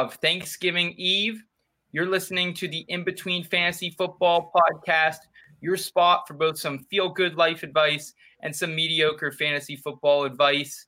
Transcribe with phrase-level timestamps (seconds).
[0.00, 1.44] of Thanksgiving Eve.
[1.92, 5.18] You're listening to the In Between Fantasy Football podcast,
[5.60, 10.86] your spot for both some feel good life advice and some mediocre fantasy football advice.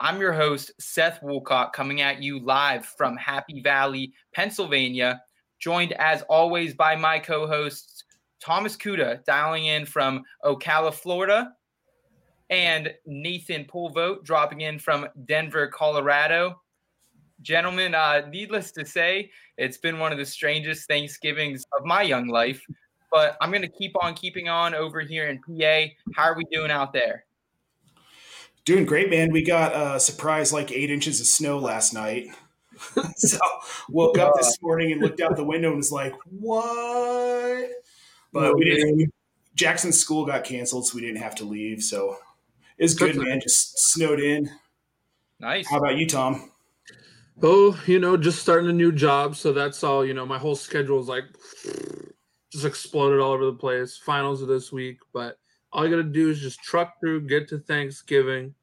[0.00, 5.22] I'm your host, Seth Woolcock, coming at you live from Happy Valley, Pennsylvania,
[5.60, 8.02] joined as always by my co hosts,
[8.42, 11.52] Thomas Kuda, dialing in from Ocala, Florida,
[12.48, 16.60] and Nathan Pulvote dropping in from Denver, Colorado.
[17.42, 22.28] Gentlemen, uh, needless to say, it's been one of the strangest Thanksgivings of my young
[22.28, 22.64] life,
[23.10, 25.92] but I'm going to keep on keeping on over here in PA.
[26.14, 27.24] How are we doing out there?
[28.64, 29.32] Doing great, man.
[29.32, 32.28] We got a surprise like eight inches of snow last night.
[33.16, 33.38] so
[33.88, 37.70] woke up this morning and looked out the window and was like, what?
[38.32, 39.12] But we didn't.
[39.54, 41.82] Jackson's school got canceled, so we didn't have to leave.
[41.82, 42.16] So
[42.78, 43.40] it's good, man.
[43.40, 44.50] Just snowed in.
[45.40, 45.68] Nice.
[45.68, 46.50] How about you, Tom?
[47.42, 50.04] Oh, you know, just starting a new job, so that's all.
[50.04, 51.24] You know, my whole schedule is like
[52.52, 53.96] just exploded all over the place.
[53.96, 55.38] Finals of this week, but
[55.72, 58.54] all you gotta do is just truck through, get to Thanksgiving,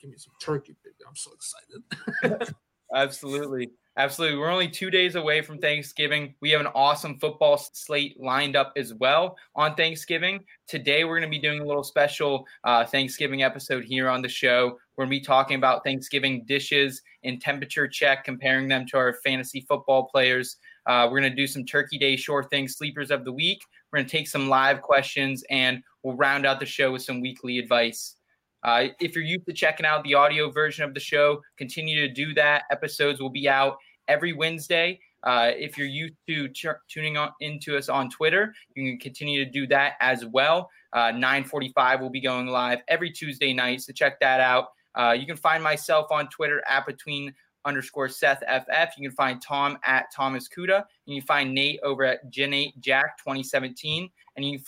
[0.00, 0.96] give me some turkey, baby.
[1.06, 2.54] I'm so excited.
[2.94, 3.70] Absolutely.
[3.98, 4.38] Absolutely.
[4.38, 6.34] We're only two days away from Thanksgiving.
[6.40, 10.44] We have an awesome football slate lined up as well on Thanksgiving.
[10.68, 14.28] Today, we're going to be doing a little special uh, Thanksgiving episode here on the
[14.28, 14.78] show.
[14.98, 20.04] To be talking about Thanksgiving dishes and temperature check, comparing them to our fantasy football
[20.04, 20.56] players.
[20.86, 23.60] Uh, we're going to do some Turkey Day Shore Things sleepers of the week.
[23.92, 27.20] We're going to take some live questions and we'll round out the show with some
[27.20, 28.16] weekly advice.
[28.62, 32.12] Uh, if you're used to checking out the audio version of the show, continue to
[32.12, 32.64] do that.
[32.70, 33.76] Episodes will be out
[34.08, 34.98] every Wednesday.
[35.22, 39.44] Uh, if you're used to ch- tuning on into us on Twitter, you can continue
[39.44, 40.70] to do that as well.
[40.92, 44.68] Uh, 9:45 will be going live every Tuesday night, so check that out.
[44.96, 47.34] Uh, you can find myself on Twitter at between
[47.64, 48.96] underscore Seth FF.
[48.96, 50.84] You can find Tom at Thomas Kuda, and
[51.14, 54.58] you can find Nate over at Gen8 Jack 2017, and you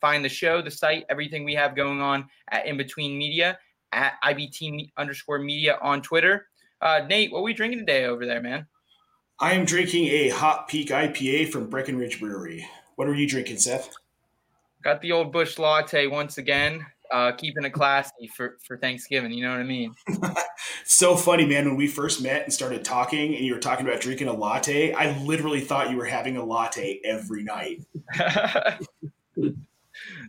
[0.00, 3.58] find the show, the site, everything we have going on at In Between Media
[3.92, 6.48] at IBT underscore Media on Twitter.
[6.80, 8.66] Uh, Nate, what are we drinking today over there, man?
[9.40, 12.66] I am drinking a Hot Peak IPA from Breckenridge Brewery.
[12.96, 13.94] What are you drinking, Seth?
[14.82, 19.32] Got the old Busch Latte once again, uh, keeping it classy for, for Thanksgiving.
[19.32, 19.94] You know what I mean?
[20.84, 21.66] so funny, man.
[21.66, 24.92] When we first met and started talking, and you were talking about drinking a latte,
[24.92, 27.82] I literally thought you were having a latte every night.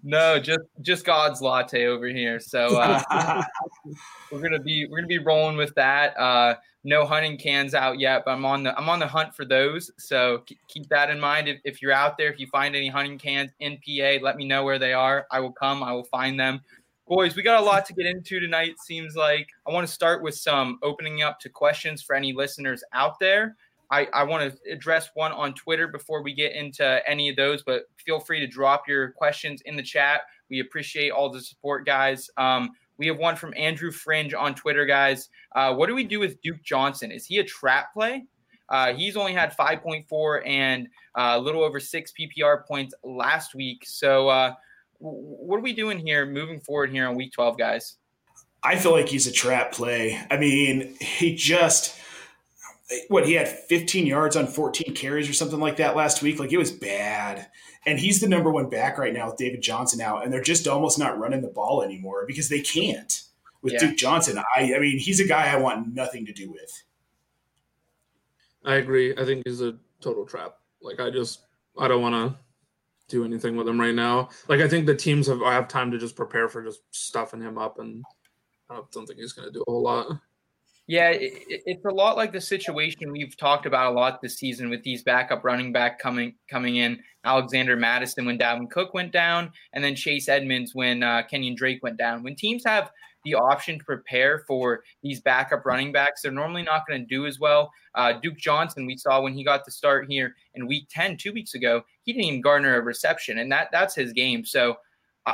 [0.04, 2.40] no, just just God's latte over here.
[2.40, 3.44] So uh,
[4.32, 6.18] we're gonna be we're gonna be rolling with that.
[6.18, 9.46] Uh, no hunting cans out yet, but I'm on the I'm on the hunt for
[9.46, 9.92] those.
[9.98, 11.48] So keep that in mind.
[11.48, 14.46] If, if you're out there, if you find any hunting cans in PA, let me
[14.46, 15.26] know where they are.
[15.32, 15.84] I will come.
[15.84, 16.62] I will find them.
[17.08, 18.80] Boys, we got a lot to get into tonight.
[18.80, 22.84] Seems like I want to start with some opening up to questions for any listeners
[22.94, 23.58] out there.
[23.92, 27.64] I, I want to address one on Twitter before we get into any of those,
[27.64, 30.22] but feel free to drop your questions in the chat.
[30.50, 32.30] We appreciate all the support, guys.
[32.38, 35.30] Um, we have one from Andrew Fringe on Twitter, guys.
[35.56, 37.12] Uh, what do we do with Duke Johnson?
[37.12, 38.26] Is he a trap play?
[38.68, 43.84] Uh, he's only had 5.4 and uh, a little over six PPR points last week.
[43.86, 44.54] So, uh,
[45.00, 47.98] what are we doing here moving forward here on week 12, guys?
[48.62, 50.22] I feel like he's a trap play.
[50.30, 51.99] I mean, he just
[53.08, 56.40] what he had 15 yards on 14 carries or something like that last week.
[56.40, 57.48] Like it was bad.
[57.86, 60.68] And he's the number one back right now with David Johnson out, and they're just
[60.68, 63.24] almost not running the ball anymore because they can't
[63.62, 63.80] with yeah.
[63.80, 64.38] Duke Johnson.
[64.56, 66.84] I, I mean, he's a guy I want nothing to do with.
[68.66, 69.16] I agree.
[69.18, 70.56] I think he's a total trap.
[70.82, 71.46] Like I just,
[71.78, 72.38] I don't want to
[73.08, 74.30] do anything with him right now.
[74.48, 77.42] Like I think the teams have I have time to just prepare for just stuffing
[77.42, 78.04] him up, and
[78.70, 80.20] I don't think he's going to do a whole lot.
[80.90, 84.72] Yeah, it, it's a lot like the situation we've talked about a lot this season
[84.72, 87.00] with these backup running back coming coming in.
[87.24, 91.84] Alexander Mattison when Dalvin Cook went down, and then Chase Edmonds when uh, Kenyan Drake
[91.84, 92.24] went down.
[92.24, 92.90] When teams have
[93.24, 97.28] the option to prepare for these backup running backs, they're normally not going to do
[97.28, 97.72] as well.
[97.94, 101.34] Uh, Duke Johnson, we saw when he got the start here in Week 10, two
[101.34, 104.44] weeks ago, he didn't even garner a reception, and that that's his game.
[104.44, 104.78] So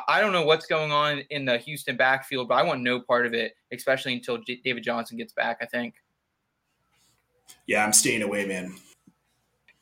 [0.07, 3.25] I don't know what's going on in the Houston backfield, but I want no part
[3.25, 5.57] of it, especially until J- David Johnson gets back.
[5.61, 5.95] I think.
[7.67, 8.75] Yeah, I'm staying away, man.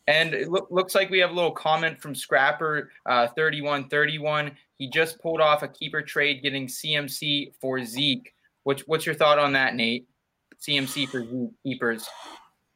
[0.08, 4.52] And it lo- looks like we have a little comment from Scrapper uh, 3131.
[4.78, 8.34] He just pulled off a keeper trade getting CMC for Zeke.
[8.64, 10.08] What's, what's your thought on that, Nate?
[10.62, 12.08] CMC for Zeke keepers.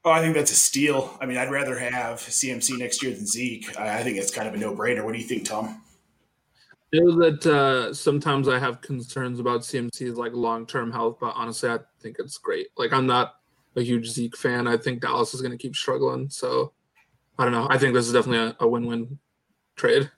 [0.05, 1.17] Oh, I think that's a steal.
[1.19, 3.77] I mean, I'd rather have CMC next year than Zeke.
[3.77, 5.03] I, I think it's kind of a no brainer.
[5.03, 5.81] What do you think, Tom?
[6.93, 11.69] Know that uh, sometimes I have concerns about CMC's like long term health, but honestly,
[11.69, 12.67] I think it's great.
[12.77, 13.35] Like I'm not
[13.75, 14.67] a huge Zeke fan.
[14.67, 16.29] I think Dallas is going to keep struggling.
[16.29, 16.73] So
[17.37, 17.67] I don't know.
[17.69, 19.19] I think this is definitely a, a win win
[19.75, 20.09] trade.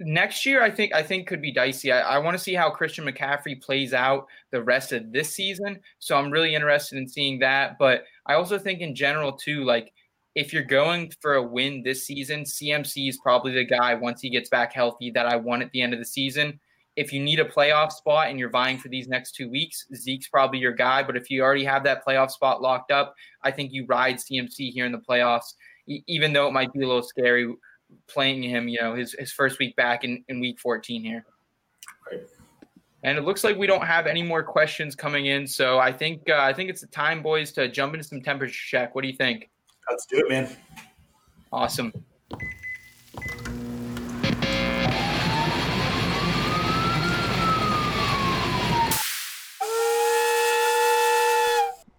[0.00, 1.92] Next year, I think I think could be dicey.
[1.92, 5.78] I, I want to see how Christian McCaffrey plays out the rest of this season.
[6.00, 7.78] So I'm really interested in seeing that.
[7.78, 9.92] But I also think in general too, like
[10.34, 14.30] if you're going for a win this season, CMC is probably the guy once he
[14.30, 16.58] gets back healthy that I want at the end of the season.
[16.96, 20.28] If you need a playoff spot and you're vying for these next two weeks, Zeke's
[20.28, 21.02] probably your guy.
[21.02, 24.70] But if you already have that playoff spot locked up, I think you ride CMC
[24.70, 25.54] here in the playoffs,
[25.86, 27.52] e- even though it might be a little scary
[28.08, 31.24] playing him, you know, his, his first week back in, in week 14 here.
[32.10, 32.22] Right.
[33.02, 35.46] And it looks like we don't have any more questions coming in.
[35.46, 38.54] So I think uh, I think it's the time, boys, to jump into some temperature
[38.54, 38.94] check.
[38.94, 39.50] What do you think?
[39.90, 40.48] Let's do it, man.
[41.52, 41.92] Awesome.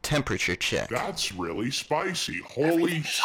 [0.01, 0.89] Temperature check.
[0.89, 2.39] That's really spicy.
[2.47, 3.21] Holy sh-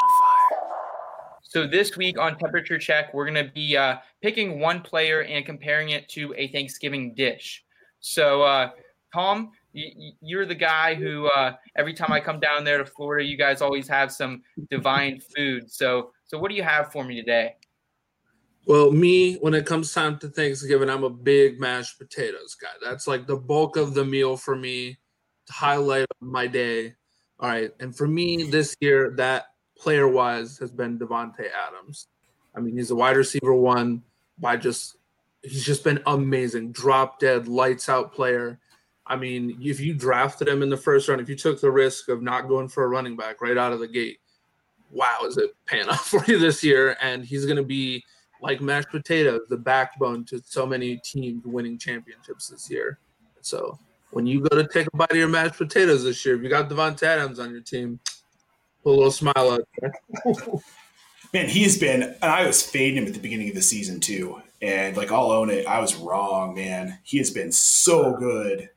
[1.42, 5.44] So this week on temperature check, we're going to be uh, picking one player and
[5.44, 7.62] comparing it to a Thanksgiving dish.
[8.00, 8.70] So uh,
[9.12, 13.24] Tom, y- you're the guy who uh, every time I come down there to Florida,
[13.24, 15.70] you guys always have some divine food.
[15.70, 17.56] So so what do you have for me today?
[18.66, 22.68] Well, me, when it comes time to Thanksgiving, I'm a big mashed potatoes guy.
[22.82, 24.98] That's like the bulk of the meal for me,
[25.48, 26.94] highlight of my day.
[27.40, 27.72] All right.
[27.80, 29.46] And for me this year, that
[29.76, 32.08] player wise has been Davante Adams.
[32.54, 34.02] I mean, he's a wide receiver one
[34.38, 34.96] by just
[35.42, 36.72] he's just been amazing.
[36.72, 38.58] Drop dead, lights out player.
[39.10, 42.08] I mean, if you drafted him in the first round, if you took the risk
[42.08, 44.18] of not going for a running back right out of the gate,
[44.92, 46.96] wow, is it paying off for you this year?
[47.02, 48.04] And he's going to be
[48.40, 53.00] like mashed potatoes, the backbone to so many teams winning championships this year.
[53.40, 53.76] So
[54.12, 56.48] when you go to take a bite of your mashed potatoes this year, if you
[56.48, 57.98] got Davante Adams on your team,
[58.84, 59.92] put a little smile out there.
[61.32, 62.02] Man, he's been.
[62.02, 65.30] And I was fading him at the beginning of the season too, and like I'll
[65.30, 65.64] own it.
[65.66, 66.98] I was wrong, man.
[67.04, 68.68] He has been so good,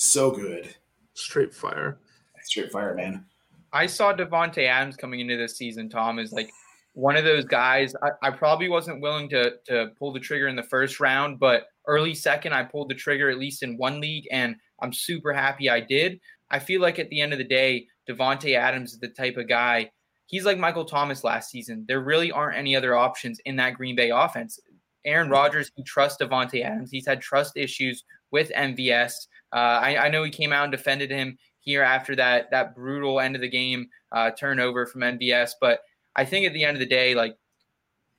[0.00, 0.74] so good.
[1.14, 1.98] Straight fire.
[2.42, 3.26] Straight fire, man.
[3.72, 5.88] I saw Davante Adams coming into this season.
[5.90, 6.50] Tom is like
[6.94, 7.94] one of those guys.
[8.02, 11.66] I, I probably wasn't willing to to pull the trigger in the first round, but
[11.86, 15.68] early second, I pulled the trigger at least in one league, and I'm super happy
[15.68, 16.18] I did.
[16.50, 19.48] I feel like at the end of the day, Davante Adams is the type of
[19.48, 19.90] guy.
[20.26, 21.84] He's like Michael Thomas last season.
[21.86, 24.58] There really aren't any other options in that Green Bay offense.
[25.04, 26.90] Aaron Rodgers, he trusts Davante Adams.
[26.90, 29.26] He's had trust issues with MVS.
[29.52, 33.20] Uh, I, I know he came out and defended him here after that that brutal
[33.20, 35.80] end of the game uh, turnover from MVS, but
[36.16, 37.36] I think at the end of the day, like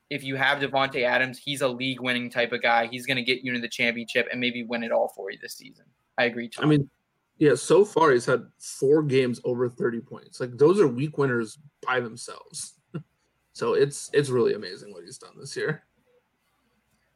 [0.10, 2.88] if you have Davante Adams, he's a league winning type of guy.
[2.88, 5.38] He's going to get you into the championship and maybe win it all for you
[5.42, 5.86] this season.
[6.18, 6.50] I agree.
[6.50, 6.66] Tom.
[6.66, 6.90] I mean,
[7.38, 10.40] yeah, so far he's had four games over 30 points.
[10.40, 12.76] Like those are week winners by themselves.
[13.54, 15.84] so it's it's really amazing what he's done this year.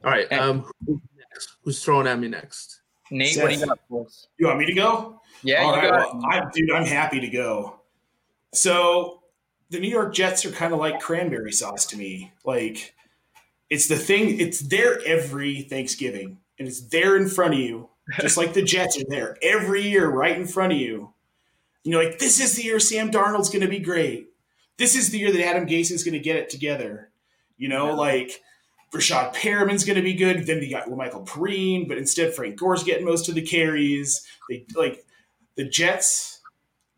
[0.04, 1.56] All right, um next?
[1.62, 2.80] Who's throwing at me next?
[3.10, 4.28] Nate, what do you got for us?
[4.38, 5.20] You want me to go?
[5.42, 7.80] Yeah, All you right, got well, I, dude, I'm happy to go.
[8.52, 9.22] So
[9.70, 12.32] the New York Jets are kind of like cranberry sauce to me.
[12.44, 12.94] Like
[13.70, 14.40] it's the thing.
[14.40, 17.88] It's there every Thanksgiving, and it's there in front of you,
[18.20, 21.12] just like the Jets are there every year, right in front of you.
[21.84, 24.30] And you're like, this is the year Sam Darnold's going to be great.
[24.76, 27.10] This is the year that Adam Gase is going to get it together.
[27.56, 28.42] You know, like
[28.92, 30.46] Rashad Perriman's going to be good.
[30.46, 34.24] Then you got Michael Perine, but instead Frank Gore's getting most of the carries.
[34.48, 35.04] They like
[35.56, 36.40] the Jets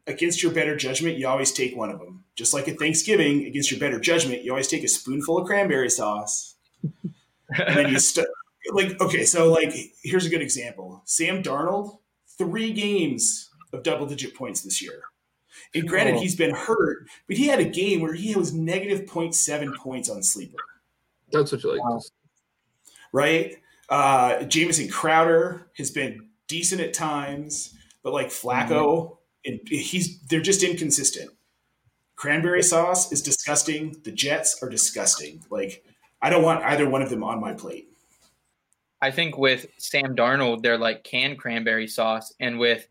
[0.07, 1.19] against your better judgment.
[1.19, 2.25] You always take one of them.
[2.37, 5.91] Just like at Thanksgiving, against your better judgment, you always take a spoonful of cranberry
[5.91, 8.29] sauce, and then you st-
[8.73, 9.25] like okay.
[9.25, 11.99] So like here's a good example: Sam Darnold,
[12.37, 15.03] three games of double digit points this year.
[15.75, 16.21] And granted, Oh.
[16.21, 20.23] he's been hurt, but he had a game where he was negative 0.7 points on
[20.23, 20.57] sleeper
[21.33, 21.85] That's what you like.
[21.85, 22.01] Wow.
[23.13, 23.57] right?
[23.89, 30.63] Uh, Jamison Crowder has been decent at times, but like Flacco, and he's they're just
[30.63, 31.31] inconsistent.
[32.17, 33.97] Cranberry sauce is disgusting.
[34.03, 35.45] The Jets are disgusting.
[35.51, 35.85] Like
[36.21, 37.89] I don't want either one of them on my plate.
[39.01, 42.89] I think with Sam Darnold, they're like canned cranberry sauce, and with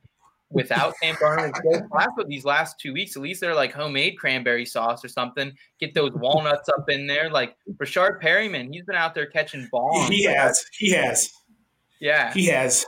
[0.49, 4.17] without Sam Darnold, so last with these last two weeks, at least they're like homemade
[4.17, 5.51] cranberry sauce or something.
[5.79, 8.73] Get those walnuts up in there, like Rashard Perriman.
[8.73, 10.07] He's been out there catching balls.
[10.07, 11.31] He has, he has,
[11.99, 12.33] yeah.
[12.33, 12.85] he has.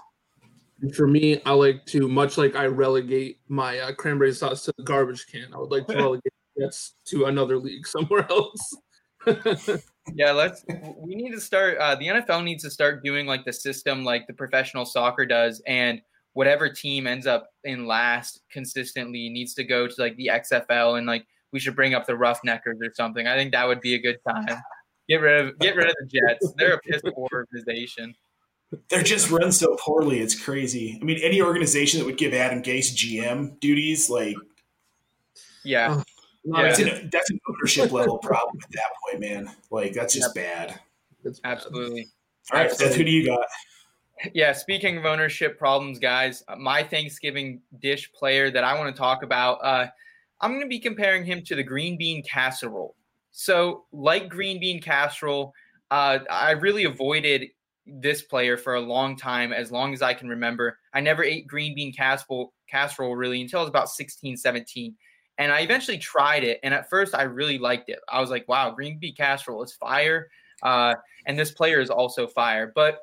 [0.96, 4.84] For me, I like to much like I relegate my uh, cranberry sauce to the
[4.84, 5.54] garbage can.
[5.54, 8.78] I would like to relegate Jets to another league somewhere else.
[10.16, 10.64] yeah, let's.
[10.98, 11.78] We need to start.
[11.78, 15.62] Uh, the NFL needs to start doing like the system, like the professional soccer does,
[15.68, 16.02] and
[16.34, 21.08] whatever team ends up in last consistently needs to go to like the XFL, and
[21.08, 23.28] like we should bring up the Roughnecks or something.
[23.28, 24.46] I think that would be a good time.
[25.08, 26.54] Get rid of get rid of the Jets.
[26.58, 28.14] They're a piss poor organization.
[28.90, 30.20] They're just run so poorly.
[30.20, 31.00] It's crazy.
[31.02, 34.36] I mean, any organization that would give Adam Gase GM duties, like,
[35.64, 36.04] yeah, Oh,
[36.44, 36.62] Yeah.
[36.64, 39.50] that's, an, that's an ownership level problem at that point, man.
[39.72, 40.80] Like, that's just bad.
[41.24, 41.52] It's bad.
[41.54, 42.10] absolutely.
[42.54, 43.44] All right, Seth, who do you got?
[44.34, 49.00] Yeah, speaking of ownership problems, guys, uh, my Thanksgiving dish player that I want to
[49.00, 49.88] talk about, uh,
[50.42, 52.96] I'm going to be comparing him to the green bean casserole.
[53.32, 55.54] So, like green bean casserole,
[55.92, 57.48] uh, I really avoided
[57.86, 60.78] this player for a long time, as long as I can remember.
[60.94, 64.96] I never ate green bean casserole, casserole really until I was about 16, 17.
[65.38, 66.60] And I eventually tried it.
[66.64, 68.00] And at first, I really liked it.
[68.10, 70.28] I was like, wow, green bean casserole is fire.
[70.62, 70.96] Uh,
[71.26, 72.72] and this player is also fire.
[72.76, 73.00] But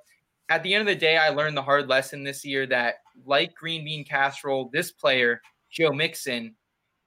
[0.49, 3.55] at the end of the day, I learned the hard lesson this year that, like
[3.55, 6.55] green bean casserole, this player Joe Mixon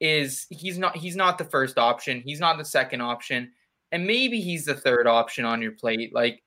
[0.00, 2.22] is he's not he's not the first option.
[2.24, 3.52] He's not the second option,
[3.92, 6.14] and maybe he's the third option on your plate.
[6.14, 6.42] Like,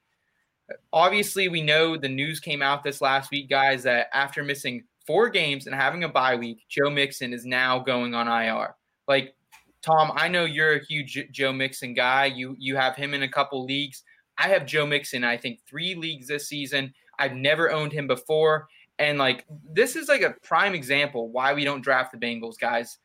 [0.92, 5.30] obviously, we know the news came out this last week, guys, that after missing four
[5.30, 8.76] games and having a bye week, Joe Mixon is now going on IR.
[9.08, 9.36] Like,
[9.82, 12.26] Tom, I know you're a huge Joe Mixon guy.
[12.26, 14.04] You you have him in a couple leagues.
[14.38, 16.94] I have Joe Mixon, I think, three leagues this season.
[17.20, 18.68] I've never owned him before.
[19.00, 22.98] And like this is like a prime example why we don't draft the Bengals, guys.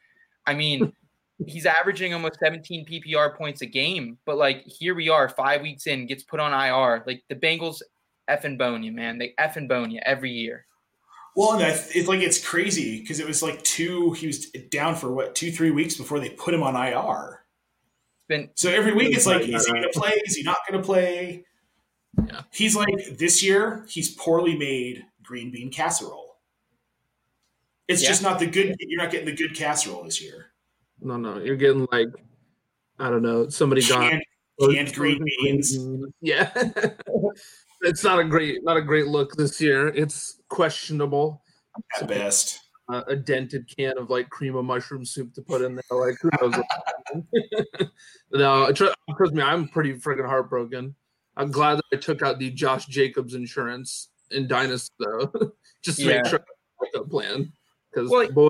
[0.46, 0.92] I mean,
[1.46, 5.86] he's averaging almost 17 PPR points a game, but like here we are, five weeks
[5.86, 7.04] in, gets put on IR.
[7.06, 7.82] Like the Bengals
[8.28, 9.18] effing bone you, man.
[9.18, 10.66] They effing bone you every year.
[11.36, 14.12] Well, and I, it's like it's crazy because it was like two.
[14.12, 17.37] He was down for what two, three weeks before they put him on IR.
[18.28, 20.10] It's been So every week it's like, is he going to play?
[20.26, 21.44] Is he not going to play?
[22.26, 22.42] Yeah.
[22.52, 23.84] He's like this year.
[23.88, 26.36] He's poorly made green bean casserole.
[27.86, 28.08] It's Yeah.
[28.08, 28.76] just not the good.
[28.80, 30.46] You're not getting the good casserole this year.
[31.00, 32.08] No, no, you're getting like,
[32.98, 34.22] I don't know, somebody got Canned,
[34.60, 35.78] canned green beans.
[36.20, 36.50] Yeah,
[37.82, 39.88] it's not a great, not a great look this year.
[39.88, 41.42] It's questionable.
[42.00, 42.67] at best.
[42.90, 45.82] Uh, a dented can of like cream of mushroom soup to put in there.
[45.90, 46.54] Like who knows?
[46.56, 47.88] what-
[48.32, 50.94] no, tr- trust me, I'm pretty freaking heartbroken.
[51.36, 55.30] I'm glad that I took out the Josh Jacobs insurance in Dynasty though,
[55.84, 56.16] just to Yeah.
[56.22, 57.52] make sure I have a backup plan.
[57.92, 58.48] Because Well, boy,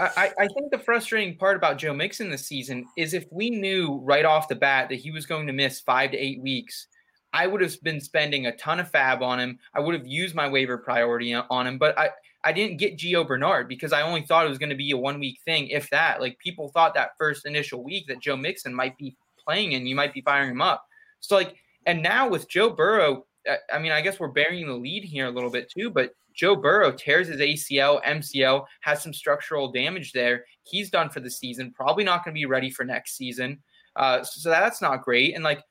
[0.00, 4.00] I, I think the frustrating part about Joe Mixon this season is if we knew
[4.04, 6.86] right off the bat that he was going to miss five to eight weeks,
[7.32, 9.58] I would have been spending a ton of fab on him.
[9.74, 12.10] I would have used my waiver priority on him, but I,
[12.48, 14.96] I didn't get Gio Bernard because I only thought it was going to be a
[14.96, 16.18] one week thing, if that.
[16.18, 19.14] Like people thought that first initial week that Joe Mixon might be
[19.44, 20.82] playing and you might be firing him up.
[21.20, 23.26] So like, and now with Joe Burrow,
[23.70, 26.56] I- mean, I guess we're bearing the lead here a little bit too, but Joe
[26.56, 30.46] Burrow tears his ACL, MCL, has some structural damage there.
[30.62, 31.74] He's done for the season.
[31.76, 33.58] Probably not going to be ready for next season.
[33.94, 35.34] Uh, so that's not great.
[35.34, 35.62] And like,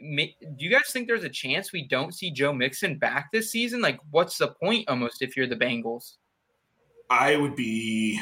[0.00, 3.80] do you guys think there's a chance we don't see Joe Mixon back this season?
[3.80, 6.14] Like, what's the point almost if you're the Bengals?
[7.10, 8.20] I would be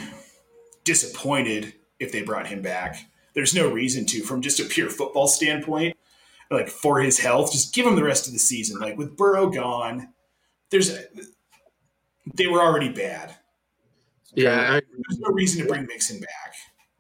[0.85, 2.97] disappointed if they brought him back.
[3.35, 5.97] There's no reason to, from just a pure football standpoint.
[6.51, 8.81] Like for his health, just give him the rest of the season.
[8.81, 10.09] Like with Burrow gone,
[10.71, 10.99] there's
[12.35, 13.35] they were already bad.
[14.35, 16.48] yeah, There's no reason to bring Mixon back.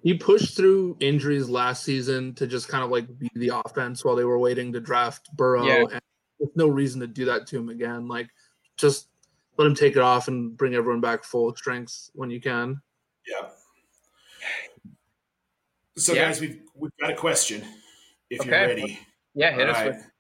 [0.02, 4.14] He pushed through injuries last season to just kind of like be the offense while
[4.14, 5.64] they were waiting to draft Burrow.
[5.66, 5.84] Yeah.
[5.90, 6.00] And
[6.38, 8.06] there's no reason to do that to him again.
[8.06, 8.28] Like,
[8.76, 9.08] just
[9.56, 12.80] let him take it off and bring everyone back full strength when you can.
[13.26, 13.48] Yeah.
[15.96, 16.26] So Yeah.
[16.26, 17.64] guys, we've we've got a question.
[18.30, 19.00] If you're ready.
[19.34, 19.86] Yeah, hit All us right.
[19.96, 20.10] with.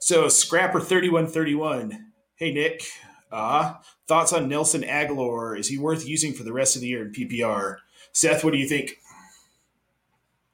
[0.00, 2.12] So Scrapper thirty one thirty one.
[2.36, 2.84] Hey Nick,
[3.30, 3.74] uh,
[4.08, 5.58] thoughts on Nelson Agholor?
[5.58, 7.76] Is he worth using for the rest of the year in PPR?
[8.12, 8.92] Seth, what do you think?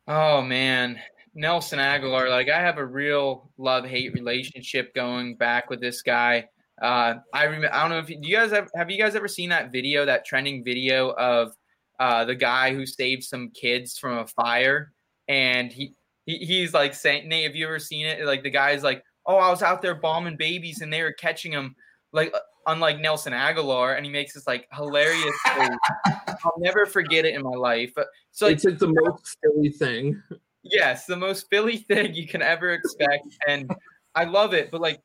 [0.07, 0.99] Oh man,
[1.35, 2.31] Nelson Agholor.
[2.31, 6.49] Like I have a real love hate relationship going back with this guy.
[6.81, 7.75] Uh, I remember.
[7.75, 10.05] I don't know if you, you guys have have you guys ever seen that video,
[10.07, 11.53] that trending video of
[11.99, 14.93] uh, the guy who saved some kids from a fire,
[15.27, 18.25] and he, he he's like saying, Nate, have you ever seen it?
[18.25, 21.53] Like the guy's like, oh, I was out there bombing babies, and they were catching
[21.53, 21.75] them,
[22.12, 22.33] like
[22.68, 25.34] unlike Nelson Agholor, and he makes this like hilarious.
[25.46, 27.92] I'll never forget it in my life.
[27.96, 30.22] But so like, it's like the most silly thing.
[30.62, 33.70] yes, the most Philly thing you can ever expect, and
[34.14, 34.70] I love it.
[34.70, 35.00] But like,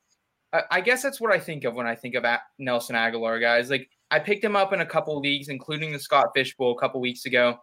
[0.52, 3.70] I, I guess that's what I think of when I think about Nelson Agholor, guys.
[3.70, 6.80] Like, I picked him up in a couple leagues, including the Scott Fish Bowl a
[6.80, 7.58] couple weeks ago.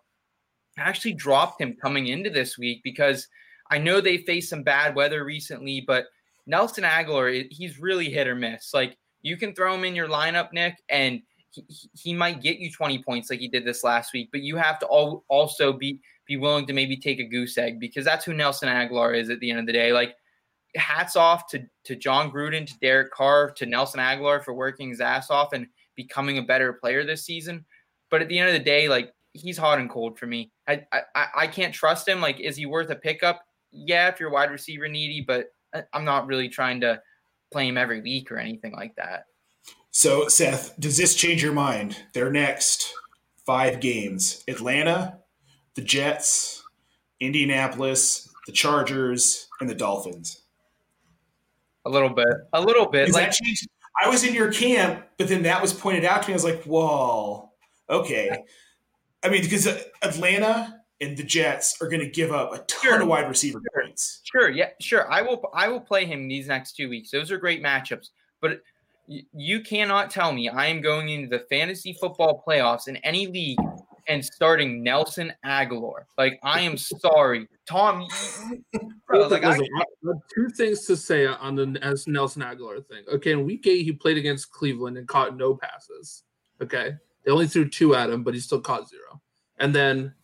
[0.78, 3.28] I actually dropped him coming into this week because
[3.71, 6.07] I know they faced some bad weather recently, but
[6.47, 8.73] Nelson Agholor, he's really hit or miss.
[8.75, 12.71] Like you can throw him in your lineup, Nick, and he, he might get you
[12.71, 16.37] 20 points like he did this last week, but you have to also be be
[16.37, 19.50] willing to maybe take a goose egg because that's who Nelson Agholor is at the
[19.50, 19.93] end of the day.
[19.93, 20.15] Like
[20.77, 25.00] hats off to to Jon Gruden, to Derek Carr, to Nelson Agholor for working his
[25.00, 27.65] ass off and becoming a better player this season.
[28.11, 30.53] But at the end of the day, like he's hot and cold for me.
[30.69, 32.21] I I, I can't trust him.
[32.21, 33.43] Like, is he worth a pickup?
[33.73, 37.00] Yeah, if you're wide receiver needy, but uh, I'm not really trying to
[37.50, 39.26] play him every week or anything like that.
[39.90, 41.97] So, Seth, does this change your mind?
[42.14, 42.92] Their next
[43.45, 45.19] five games Atlanta,
[45.75, 46.62] the Jets,
[47.19, 50.42] Indianapolis, the Chargers, and the Dolphins.
[51.85, 52.28] A little bit.
[52.52, 53.07] A little bit.
[53.07, 53.33] Does like?
[54.02, 56.35] I was in your camp, but then that was pointed out to me.
[56.35, 57.50] I was like, whoa,
[57.88, 58.45] okay.
[59.23, 59.66] I mean, because
[60.02, 63.02] Atlanta and the Jets are going to give up a ton sure.
[63.02, 63.61] of wide receiver.
[63.91, 64.21] Points.
[64.25, 65.11] Sure, yeah, sure.
[65.13, 65.43] I will.
[65.55, 67.11] I will play him these next two weeks.
[67.11, 68.09] Those are great matchups.
[68.41, 68.63] But
[69.07, 73.59] you cannot tell me I am going into the fantasy football playoffs in any league
[74.07, 76.05] and starting Nelson Agholor.
[76.17, 78.07] Like I am sorry, Tom.
[79.07, 83.05] Bro, like, I, I have two things to say on the as Nelson Agholor thing.
[83.13, 86.23] Okay, in Week Eight, he played against Cleveland and caught no passes.
[86.63, 86.95] Okay,
[87.25, 89.21] they only threw two at him, but he still caught zero.
[89.59, 90.15] And then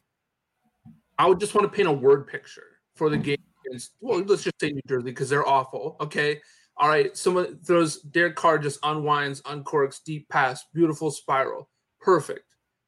[1.19, 3.93] I would just want to paint a word picture for the game against.
[4.01, 5.97] Well, let's just say New Jersey because they're awful.
[6.01, 6.41] Okay,
[6.77, 11.69] all right, someone throws Derek Carr just unwinds, uncorks, deep pass, beautiful spiral,
[12.01, 12.45] perfect.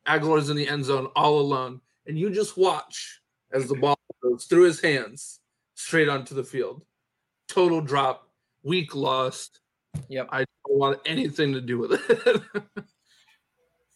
[0.07, 3.21] Agholor's in the end zone all alone, and you just watch
[3.53, 5.41] as the ball goes through his hands
[5.75, 6.83] straight onto the field.
[7.49, 8.29] Total drop,
[8.63, 9.61] weak lost.
[10.09, 10.29] Yep.
[10.31, 12.43] I don't want anything to do with it.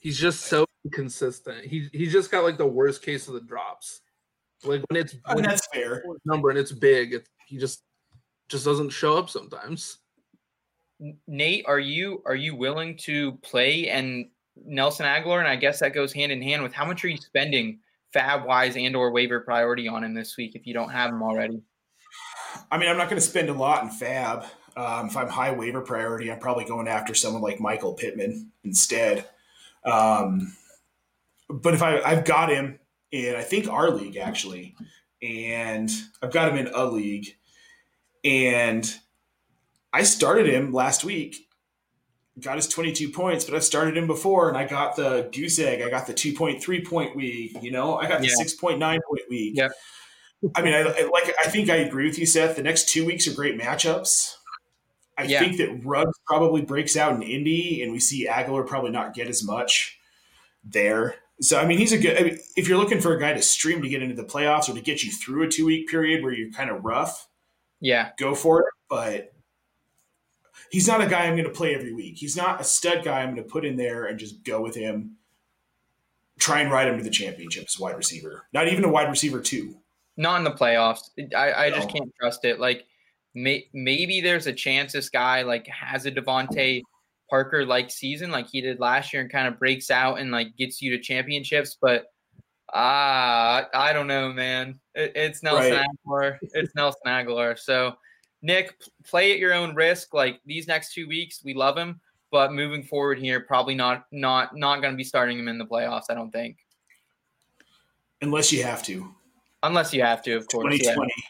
[0.00, 1.66] he's just so inconsistent.
[1.66, 4.00] He he's just got like the worst case of the drops.
[4.64, 7.82] Like when it's when that's fair number and it's big, it, he just
[8.48, 9.98] just doesn't show up sometimes.
[11.26, 14.28] Nate, are you are you willing to play and
[14.64, 15.40] Nelson Agholor?
[15.40, 17.80] And I guess that goes hand in hand with how much are you spending
[18.12, 21.22] fab wise and or waiver priority on him this week if you don't have him
[21.22, 21.62] already?
[22.70, 24.44] I mean, I'm not going to spend a lot in fab.
[24.76, 29.26] Um, if I'm high waiver priority, I'm probably going after someone like Michael Pittman instead.
[29.84, 30.54] Um,
[31.48, 32.78] but if I, I've got him
[33.12, 34.74] in, I think our league actually,
[35.22, 35.90] and
[36.22, 37.36] I've got him in a league,
[38.24, 38.92] and
[39.92, 41.36] I started him last week.
[42.40, 45.82] Got his 22 points, but I've started him before and I got the goose egg.
[45.82, 49.52] I got the 2.3 point week, you know, I got the 6.9 point week.
[49.54, 49.68] Yeah.
[50.56, 51.32] I mean, I, I, like.
[51.40, 52.56] I think I agree with you, Seth.
[52.56, 54.34] The next two weeks are great matchups.
[55.16, 55.38] I yeah.
[55.38, 59.28] think that Ruggs probably breaks out in Indy, and we see Agholor probably not get
[59.28, 59.98] as much
[60.64, 61.16] there.
[61.42, 62.16] So I mean, he's a good.
[62.18, 64.68] I mean, if you're looking for a guy to stream to get into the playoffs
[64.68, 67.28] or to get you through a two week period where you're kind of rough,
[67.80, 68.66] yeah, go for it.
[68.88, 69.32] But
[70.70, 72.16] he's not a guy I'm going to play every week.
[72.16, 74.76] He's not a stud guy I'm going to put in there and just go with
[74.76, 75.16] him.
[76.38, 78.46] Try and ride him to the championship as wide receiver.
[78.52, 79.76] Not even a wide receiver two.
[80.16, 81.10] Not in the playoffs.
[81.36, 81.76] I, I no.
[81.76, 82.60] just can't trust it.
[82.60, 82.86] Like
[83.34, 86.82] may, maybe there's a chance this guy like has a DeVante
[87.32, 90.54] Parker like season like he did last year and kind of breaks out and like
[90.58, 92.04] gets you to championships, but
[92.74, 94.78] ah, uh, I don't know, man.
[94.94, 95.86] It, it's Nelson right.
[96.06, 96.36] Agholor.
[96.42, 97.58] It's Nelson Agholor.
[97.58, 97.94] So,
[98.42, 100.12] Nick, play at your own risk.
[100.12, 104.54] Like these next two weeks, we love him, but moving forward here, probably not not
[104.54, 106.10] not going to be starting him in the playoffs.
[106.10, 106.58] I don't think.
[108.20, 109.08] Unless you have to.
[109.62, 110.64] Unless you have to, of course.
[110.64, 111.00] 2020.
[111.00, 111.24] Yeah.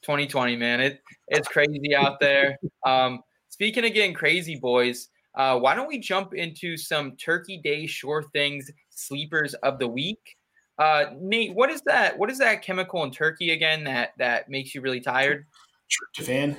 [0.00, 0.80] 2020, man.
[0.80, 2.58] It it's crazy out there.
[2.86, 7.86] Um, speaking of getting crazy, boys, uh, why don't we jump into some Turkey Day
[7.86, 10.36] sure things sleepers of the week?
[10.78, 12.18] Uh, Nate, what is that?
[12.18, 15.46] What is that chemical in turkey again that that makes you really tired?
[15.90, 16.56] Tryptophan.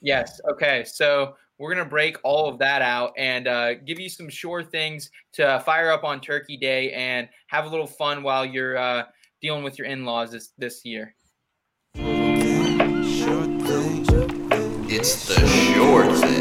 [0.00, 0.40] Yes.
[0.50, 0.84] Okay.
[0.84, 5.10] So we're gonna break all of that out and uh, give you some sure things
[5.32, 9.04] to fire up on Turkey Day and have a little fun while you're uh,
[9.42, 11.14] dealing with your in-laws this this year.
[14.90, 16.37] It's the sure thing.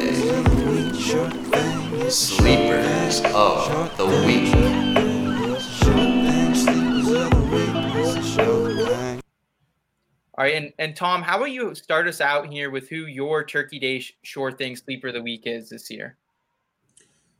[1.08, 1.24] Sleepers
[3.34, 4.54] of the week.
[10.34, 13.46] All right, and, and Tom, how about you start us out here with who your
[13.46, 16.18] Turkey Day Sure Thing Sleeper of the Week is this year?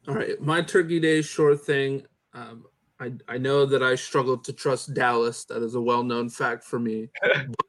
[0.08, 2.06] All right, my Turkey Day Sure Thing.
[2.34, 2.68] Um,
[3.02, 5.44] I, I know that I struggled to trust Dallas.
[5.44, 7.10] That is a well known fact for me.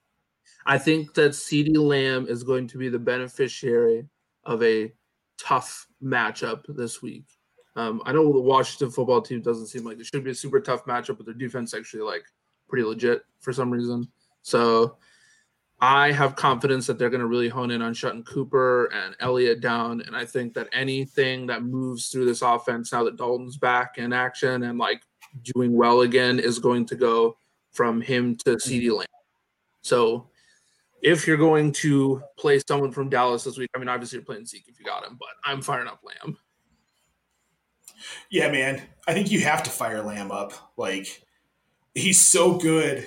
[0.65, 4.07] I think that CeeDee Lamb is going to be the beneficiary
[4.45, 4.93] of a
[5.39, 7.25] tough matchup this week.
[7.77, 10.61] Um, I know the Washington football team doesn't seem like it should be a super
[10.61, 12.25] tough matchup, but their defense actually like
[12.69, 14.09] pretty legit for some reason.
[14.43, 14.97] So
[15.81, 19.61] I have confidence that they're going to really hone in on shutting Cooper and Elliott
[19.61, 20.01] down.
[20.01, 24.13] And I think that anything that moves through this offense now that Dalton's back in
[24.13, 25.03] action and like
[25.55, 27.39] doing well again is going to go
[27.71, 29.07] from him to CeeDee Lamb.
[29.83, 30.29] So
[31.03, 34.47] if you're going to play someone from Dallas this week, I mean, obviously you're playing
[34.47, 36.37] Zeke if you got him, but I'm firing up Lamb.
[38.31, 38.83] Yeah, man.
[39.07, 40.53] I think you have to fire Lamb up.
[40.77, 41.23] Like,
[41.95, 43.07] he's so good.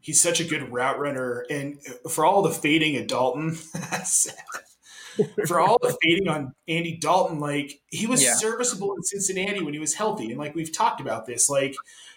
[0.00, 1.44] He's such a good route runner.
[1.50, 1.78] And
[2.10, 3.52] for all the fading of Dalton,
[5.46, 8.34] for all the fading on Andy Dalton, like, he was Yeah.
[8.34, 10.30] serviceable in Cincinnati when he was healthy.
[10.30, 11.48] And, like, we've talked about this.
[11.48, 11.74] Like,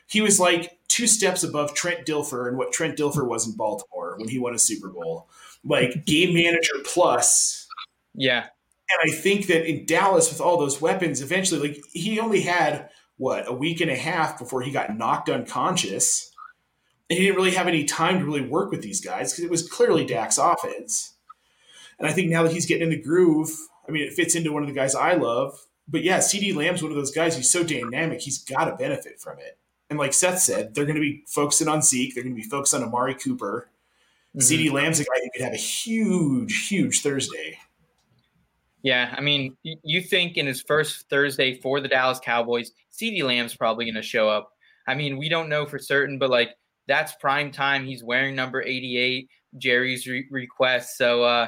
[0.07, 4.15] he was like two steps above Trent Dilfer and what Trent Dilfer was in Baltimore
[4.17, 5.29] when he won a Super Bowl.
[5.63, 7.67] Like, game manager plus.
[8.13, 8.47] Yeah.
[8.91, 12.89] And I think that in Dallas, with all those weapons, eventually, like he only had
[13.17, 16.31] what a week and a half before he got knocked unconscious,
[17.09, 19.51] and he didn't really have any time to really work with these guys because it
[19.51, 21.13] was clearly Dak's offense.
[21.99, 23.51] And I think now that he's getting in the groove,
[23.87, 25.67] I mean, it fits into one of the guys I love.
[25.87, 27.37] But yeah, CeeDee Lamb's one of those guys.
[27.37, 28.21] He's so dynamic.
[28.21, 29.58] He's got to benefit from it.
[29.89, 32.13] And like Seth said, they're going to be focusing on Zeke.
[32.13, 33.69] They're going to be focused on Amari Cooper.
[34.35, 34.41] Mhm.
[34.41, 37.57] CeeDee Lamb's a guy who could have a huge, huge Thursday.
[38.83, 43.55] Yeah, I mean, you think in his first Thursday for the Dallas Cowboys, CeeDee Lamb's
[43.55, 44.53] probably going to show up.
[44.87, 46.51] I mean, we don't know for certain, but like
[46.87, 47.85] that's prime time.
[47.85, 50.97] He's wearing number 88, Jerry's re- request.
[50.97, 51.47] So uh,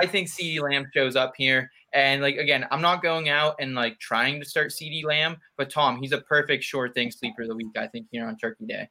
[0.00, 1.70] I think CeeDee Lamb shows up here.
[1.94, 5.70] And like again, I'm not going out and like trying to start CeeDee Lamb, but
[5.70, 7.76] Tom, he's a perfect short thing sleeper of the week.
[7.76, 8.88] I think here on Turkey Day.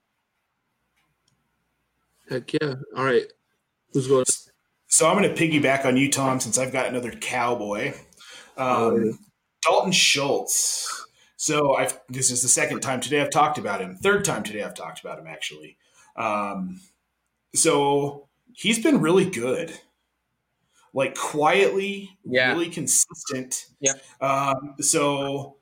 [2.30, 2.76] Heck yeah.
[2.96, 3.26] All right.
[3.94, 4.26] Who's going?
[4.88, 7.94] So I'm going to piggyback on you, Tom, since I've got another cowboy.
[8.58, 9.18] Um,
[9.64, 11.08] Dalton Schultz.
[11.38, 13.96] So I've this is the second time today I've talked about him.
[13.96, 15.78] Third time today I've talked about him actually.
[16.16, 16.80] Um,
[17.56, 19.74] so he's been really good,
[20.94, 22.52] like quietly, Yeah.
[22.52, 23.68] really consistent.
[23.80, 24.04] Yep.
[24.20, 25.58] Um, so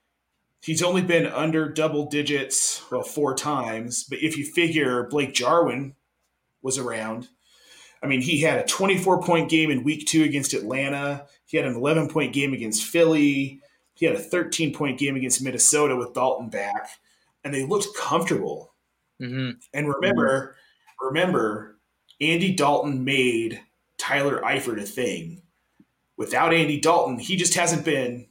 [0.62, 4.04] he's only been under double digits, well, four times.
[4.04, 5.96] But if you figure Blake Jarwin
[6.62, 7.30] was around,
[8.02, 11.28] I mean, he had a 24 point game in week two against Atlanta.
[11.46, 13.60] He had an 11 point game against Philly.
[13.94, 16.90] He had a 13 point game against Minnesota with Dalton back,
[17.44, 18.74] and they looked comfortable.
[19.20, 20.56] hmm And remember,
[21.02, 21.78] remember,
[22.22, 23.62] Andy Dalton made
[24.10, 25.44] Tyler Eifert a thing.
[26.18, 28.28] Without Andy Dalton, he just hasn't been.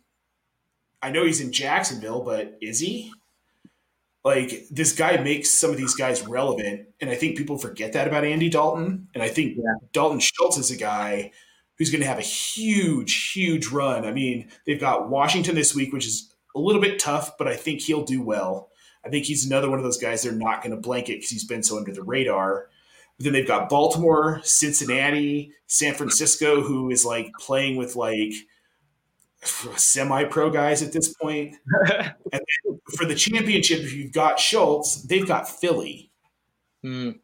[1.00, 3.12] I know he's in Jacksonville, but is he?
[4.24, 8.08] Like this guy makes some of these guys relevant, and I think people forget that
[8.08, 9.08] about Andy Dalton.
[9.14, 9.74] And I think Yeah.
[9.92, 11.30] Dalton Schultz is a guy
[11.76, 14.04] who's going to have a huge, huge run.
[14.04, 17.54] I mean, they've got Washington this week, which is a little bit tough, but I
[17.54, 18.70] think he'll do well.
[19.04, 21.44] I think he's another one of those guys they're not going to blanket because he's
[21.44, 22.68] been so under the radar.
[23.18, 28.32] But then they've got Baltimore, Cincinnati, San Francisco, who is like playing with like
[29.76, 31.56] semi pro guys at this point.
[32.32, 36.10] And then for the championship, if you've got Schultz, they've got Philly.
[36.84, 37.18] Mm,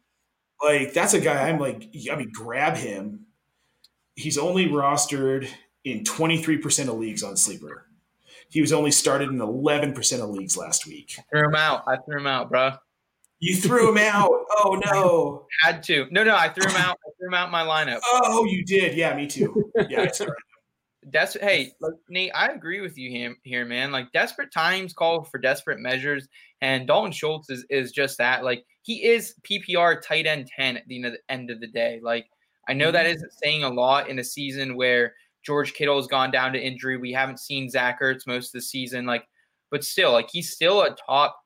[0.63, 3.27] Like that's a guy I'm like, I mean, grab him.
[4.15, 5.47] He's only rostered
[5.83, 7.85] in 23% of leagues on Sleeper.
[8.49, 11.17] He was only started in 11% of leagues last week.
[11.29, 11.83] threw him out.
[11.87, 12.71] I threw him out, bro.
[13.45, 14.31] You threw him out.
[14.63, 15.45] Oh no.
[15.61, 16.07] Had to.
[16.09, 16.97] No, no, I threw him out.
[17.05, 17.99] I threw him out in my lineup.
[18.03, 18.97] Oh, you did.
[18.97, 19.71] Yeah, me too.
[19.87, 20.25] Yeah, I.
[21.11, 23.91] Des- hey, like, Nate, I agree with you here, here, man.
[23.91, 26.27] Like desperate times call for desperate measures,
[26.61, 28.43] and Dalton Schultz is is just that.
[28.43, 31.67] Like he is PPR tight end ten at the end of the, end of the
[31.67, 31.99] day.
[32.01, 32.25] Like
[32.67, 33.15] I know that mm-hmm.
[33.15, 36.97] isn't saying a lot in a season where George Kittle has gone down to injury.
[36.97, 39.05] We haven't seen Zach Ertz most of the season.
[39.05, 39.27] Like,
[39.69, 41.37] but still, like he's still a top,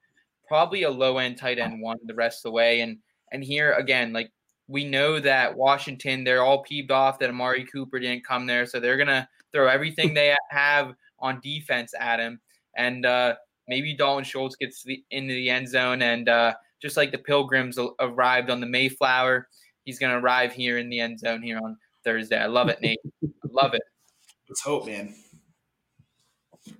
[0.49, 2.81] probably a low end tight end one the rest of the way.
[2.81, 2.97] And
[3.31, 4.31] and here again, like
[4.67, 8.79] we know that Washington, they're all peeved off that Amari Cooper didn't come there, so
[8.79, 12.41] they're gonna throw everything they have on defense at him.
[12.75, 13.35] And uh,
[13.67, 17.79] maybe Dalton Schultz gets the, into the end zone, and uh, just like the Pilgrims
[17.99, 19.47] arrived on the Mayflower,
[19.85, 22.37] he's gonna arrive here in the end zone here on Thursday.
[22.37, 22.99] I love it, Nate.
[23.23, 23.83] I love it.
[24.49, 25.13] Let's hope, man.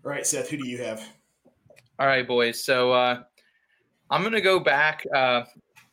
[0.05, 1.07] All right, Seth, who do you have?
[1.99, 2.63] All right, boys.
[2.63, 3.23] So uh,
[4.09, 5.05] I'm gonna go back.
[5.13, 5.43] Uh,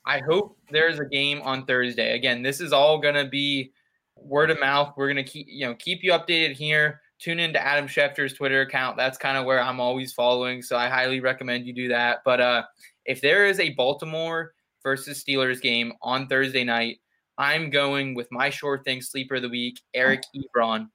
[0.07, 2.14] I hope there's a game on Thursday.
[2.14, 3.72] Again, this is all gonna be
[4.16, 4.94] word of mouth.
[4.96, 7.00] We're gonna keep you know keep you updated here.
[7.18, 8.96] Tune into Adam Schefter's Twitter account.
[8.96, 10.61] That's kind of where I'm always following.
[10.62, 12.18] So I highly recommend you do that.
[12.24, 12.62] But uh,
[13.07, 14.52] if there is a Baltimore
[14.83, 16.98] versus Steelers game on Thursday night,
[17.38, 20.88] I'm going with my short thing sleeper of the week, Eric Ebron.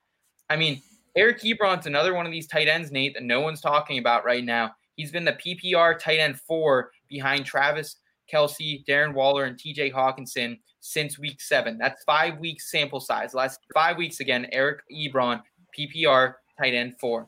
[0.49, 0.81] I mean,
[1.15, 4.43] Eric Ebron's another one of these tight ends, Nate, that no one's talking about right
[4.43, 4.71] now.
[4.95, 7.97] He's been the PPR tight end four behind Travis
[8.31, 11.77] Kelce, Darren Waller, and TJ Hockenson since week seven.
[11.77, 13.33] That's five weeks sample size.
[13.33, 15.41] Last five weeks again, Eric Ebron,
[15.77, 17.27] PPR, tight end four.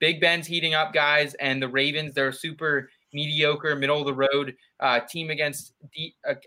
[0.00, 4.54] Big Ben's heating up, guys, and the Ravens, they're super mediocre, middle of the road
[4.80, 5.74] uh, team against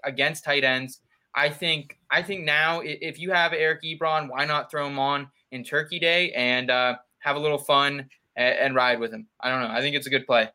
[0.04, 1.02] against tight ends.
[1.36, 5.30] I think I think now if you have Eric Ebron, why not throw him on
[5.52, 9.28] in Turkey Day and uh, have a little fun and, and, ride with him?
[9.42, 9.74] I don't know.
[9.74, 10.50] I think it's a good play.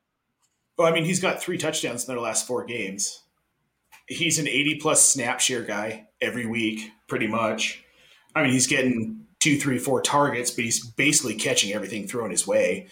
[0.76, 3.22] Well, I mean, he's got three touchdowns in their last four games.
[4.08, 7.84] He's an 80 plus snap share guy every week, pretty much.
[8.34, 12.46] I mean, he's getting two, three, four targets, but he's basically catching everything thrown his
[12.46, 12.88] way.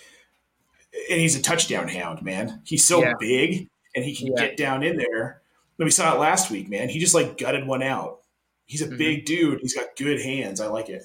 [1.11, 2.63] And he's a touchdown hound, man.
[2.65, 3.15] He's so yeah.
[3.19, 4.47] big and he can yeah.
[4.47, 5.43] get down in there.
[5.79, 6.89] we saw it last week, man.
[6.89, 8.21] He just like gutted one out.
[8.67, 8.97] He's a mm-hmm.
[8.97, 9.61] big dude.
[9.61, 10.61] He's got good hands.
[10.61, 11.05] I like it.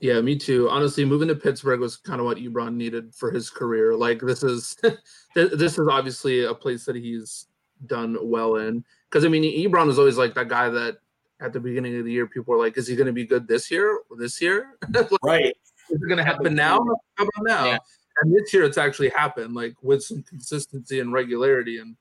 [0.00, 0.68] Yeah, me too.
[0.70, 3.94] Honestly, moving to Pittsburgh was kind of what Ebron needed for his career.
[3.94, 4.76] Like this is
[5.34, 7.46] this is obviously a place that he's
[7.86, 8.82] done well in.
[9.08, 10.98] Because I mean, Ebron was always like that guy that
[11.40, 13.46] at the beginning of the year, people were like, "Is he going to be good
[13.46, 14.00] this year?
[14.18, 14.76] This year?
[14.92, 15.54] like, right?
[15.90, 16.78] Is it going to happen now?
[17.16, 17.78] How about now?" Yeah.
[18.22, 21.78] And this year, it's actually happened, like with some consistency and regularity.
[21.78, 21.96] And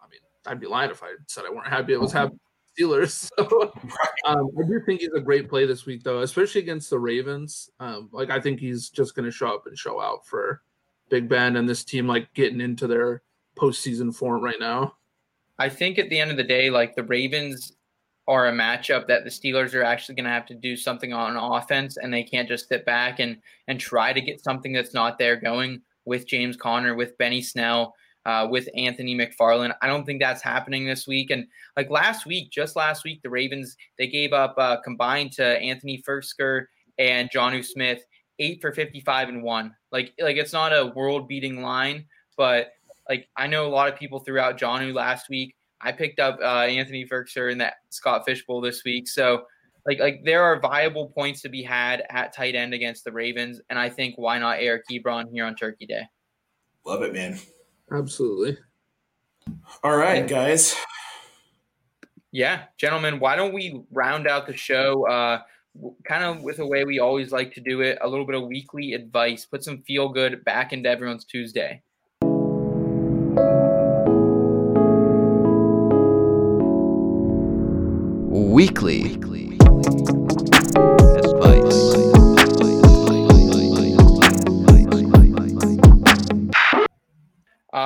[0.00, 2.40] I mean, I'd be lying if I said I weren't happy it was happening.
[2.78, 3.30] Steelers.
[4.26, 6.98] So um, I do think he's a great play this week, though, especially against the
[6.98, 7.70] Ravens.
[7.78, 10.62] Um, like I think he's just going to show up and show out for
[11.08, 13.22] Big Ben and this team, like getting into their
[13.56, 14.96] postseason form right now.
[15.58, 17.72] I think at the end of the day, like the Ravens
[18.26, 21.36] are a matchup that the Steelers are actually going to have to do something on
[21.36, 23.36] offense, and they can't just sit back and
[23.68, 27.94] and try to get something that's not there going with James Conner, with Benny Snell,
[28.26, 29.74] uh, with Anthony McFarland.
[29.80, 31.30] I don't think that's happening this week.
[31.30, 35.44] And like last week, just last week, the Ravens they gave up uh, combined to
[35.44, 36.66] Anthony Firkser
[36.98, 38.02] and Jonnu Smith
[38.38, 39.74] eight for fifty-five and one.
[39.92, 42.04] Like like it's not a world-beating line,
[42.36, 42.72] but
[43.08, 45.54] like I know a lot of people threw out Jonnu last week.
[45.80, 49.06] I picked up uh, Anthony Firkser in that Scott Fishbowl this week.
[49.08, 49.44] So
[49.86, 53.60] like like there are viable points to be had at tight end against the Ravens,
[53.70, 56.02] and I think why not Eric Ebron here on Turkey Day?
[56.84, 57.38] Love it, man.
[57.92, 58.58] Absolutely.
[59.82, 60.74] All right, guys.
[62.32, 65.40] Yeah, gentlemen, why don't we round out the show uh,
[66.04, 68.46] kind of with a way we always like to do it, a little bit of
[68.46, 71.82] weekly advice, put some feel good back into everyone's Tuesday.
[78.28, 79.45] Weekly, advice.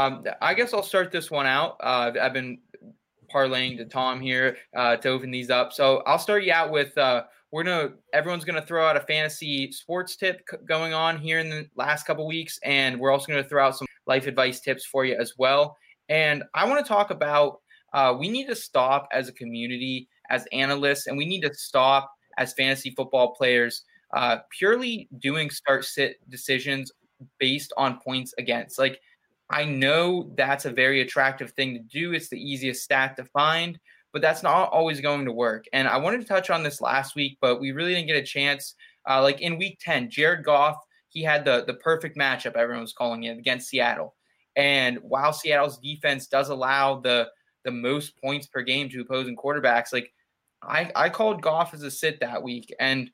[0.01, 1.77] Um, I guess I'll start this one out.
[1.81, 2.59] Uh, I've been
[3.33, 5.73] parlaying to Tom here uh, to open these up.
[5.73, 9.71] So I'll start you out with uh, we're gonna everyone's gonna throw out a fantasy
[9.73, 13.67] sports tip going on here in the last couple weeks, and we're also gonna throw
[13.67, 15.77] out some life advice tips for you as well.
[16.09, 17.61] And I want to talk about
[17.93, 22.11] uh, we need to stop as a community as analysts, and we need to stop
[22.39, 23.83] as fantasy football players
[24.15, 26.91] uh, purely doing start sit decisions
[27.39, 28.79] based on points against.
[28.79, 29.01] Like,
[29.51, 32.13] I know that's a very attractive thing to do.
[32.13, 33.79] It's the easiest stat to find,
[34.13, 35.65] but that's not always going to work.
[35.73, 38.23] And I wanted to touch on this last week, but we really didn't get a
[38.23, 38.77] chance.
[39.09, 40.77] Uh, like in week 10, Jared Goff,
[41.09, 44.15] he had the, the perfect matchup, everyone was calling it, against Seattle.
[44.55, 47.29] And while Seattle's defense does allow the
[47.63, 50.13] the most points per game to opposing quarterbacks, like
[50.63, 53.11] I, I called Goff as a sit that week, and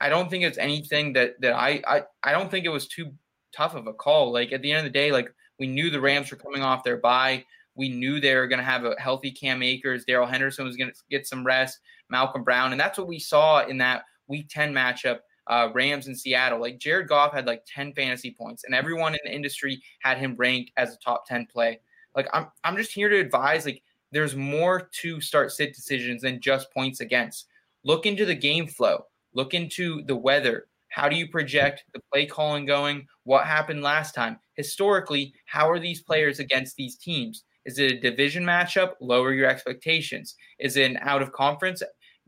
[0.00, 3.12] I don't think it's anything that that I, I I don't think it was too
[3.54, 4.32] tough of a call.
[4.32, 6.84] Like at the end of the day, like we knew the Rams were coming off
[6.84, 7.44] their bye.
[7.74, 10.04] We knew they were going to have a healthy Cam Akers.
[10.04, 11.78] Darrell Henderson was going to get some rest.
[12.10, 15.20] Malcolm Brown, and that's what we saw in that Week 10 matchup.
[15.46, 16.60] Uh, Rams and Seattle.
[16.60, 20.34] Like Jared Goff had like 10 fantasy points, and everyone in the industry had him
[20.36, 21.80] ranked as a top 10 play.
[22.14, 23.64] Like I'm, I'm just here to advise.
[23.64, 27.46] Like there's more to start sit decisions than just points against.
[27.84, 30.66] Look into the game flow, look into the weather.
[30.88, 33.06] How do you project the play calling going?
[33.24, 34.38] What happened last time?
[34.58, 37.44] Historically, how are these players against these teams?
[37.64, 38.94] Is it a division matchup?
[39.00, 40.34] Lower your expectations.
[40.58, 41.80] Is it an out of conference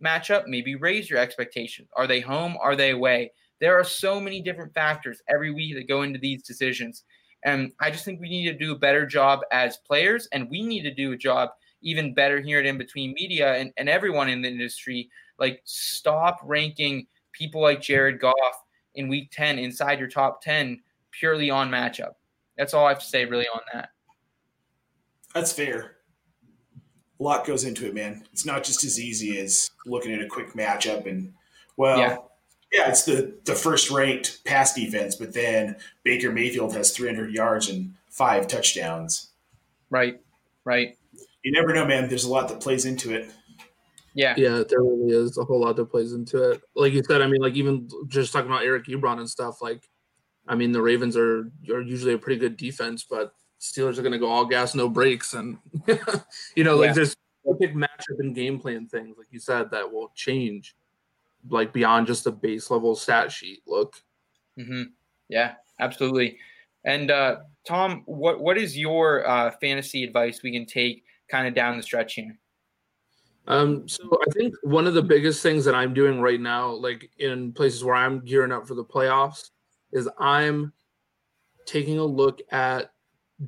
[0.03, 0.45] matchup?
[0.47, 1.89] Maybe raise your expectations.
[1.97, 2.57] Are they home?
[2.61, 3.33] Are they away?
[3.61, 7.03] There are so many different factors every week that go into these decisions.
[7.45, 10.63] And I just think we need to do a better job as players, and we
[10.63, 11.51] need to do a job
[11.83, 15.11] even better here at In Between Media and, and everyone in the industry.
[15.37, 18.65] Like, stop ranking people like Jared Goff
[18.95, 22.13] in week 10 inside your top 10 purely on matchup.
[22.61, 23.89] That's all I have to say, really, on that.
[25.35, 25.97] That's fair.
[27.19, 28.23] A lot goes into it, man.
[28.35, 31.33] It's not just as easy as looking at a quick matchup and,
[31.79, 32.17] well, yeah,
[32.71, 37.71] yeah it's the, the first ranked pass defense, but then Baker Mayfield has 300 yards
[37.71, 39.31] and five touchdowns.
[39.89, 40.21] Right,
[40.67, 40.99] right
[41.43, 42.11] You never know, man.
[42.11, 43.31] There's a lot that plays into it.
[44.13, 44.35] Yeah.
[44.37, 46.61] Yeah, there really is a whole lot that plays into it.
[46.77, 49.89] Like you said, I mean, like even just talking about Eric Ebron and stuff, like
[50.51, 54.13] I mean, the Ravens are are usually a pretty good defense, but Steelers are going
[54.13, 55.59] to go all gas, no brakes, and
[56.57, 56.95] you know, like Yeah.
[56.95, 57.17] there's
[57.61, 60.77] big matchup and game plan things, like you said, that will change,
[61.49, 63.63] like beyond just the base level stat sheet.
[63.67, 63.95] Look,
[64.57, 64.83] hmm
[65.29, 66.39] Yeah, absolutely.
[66.85, 71.55] And uh, Tom, what what is your uh, fantasy advice we can take kind of
[71.55, 72.37] down the stretch here?
[73.47, 77.09] Um, so I think one of the biggest things that I'm doing right now, like
[77.19, 79.51] in places where I'm gearing up for the playoffs,
[79.93, 80.73] is I'm
[81.67, 82.93] taking a look at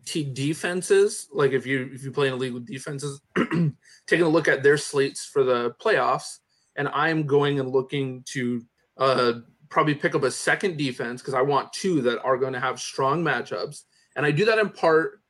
[0.04, 1.28] t- defenses.
[1.32, 4.62] Like if you if you play in a league with defenses, taking a look at
[4.62, 6.38] their slates for the playoffs,
[6.76, 8.62] and I'm going and looking to
[8.98, 9.32] uh,
[9.68, 12.80] probably pick up a second defense because I want two that are going to have
[12.80, 13.82] strong matchups,
[14.16, 15.20] and I do that in part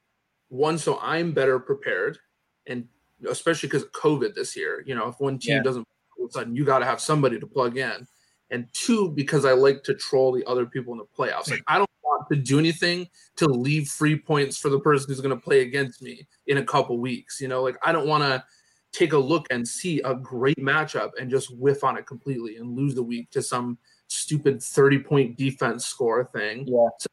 [0.49, 2.19] one so I'm better prepared,
[2.67, 2.87] and
[3.29, 4.83] especially because of COVID this year.
[4.87, 5.63] You know, if one team Yeah.
[5.63, 5.87] doesn't,
[6.19, 8.07] all of a sudden you got to have somebody to plug in.
[8.53, 11.51] And two, because I like to troll the other people in the playoffs.
[11.51, 15.21] Like I don't want to do anything to leave free points for the person who's
[15.21, 17.41] going to play against me in a couple weeks.
[17.41, 18.45] You know, like I don't want to
[18.93, 22.77] take a look and see a great matchup and just whiff on it completely and
[22.77, 26.67] lose the week to some stupid 30 point defense score thing.
[26.69, 26.89] Yeah.
[27.01, 27.09] So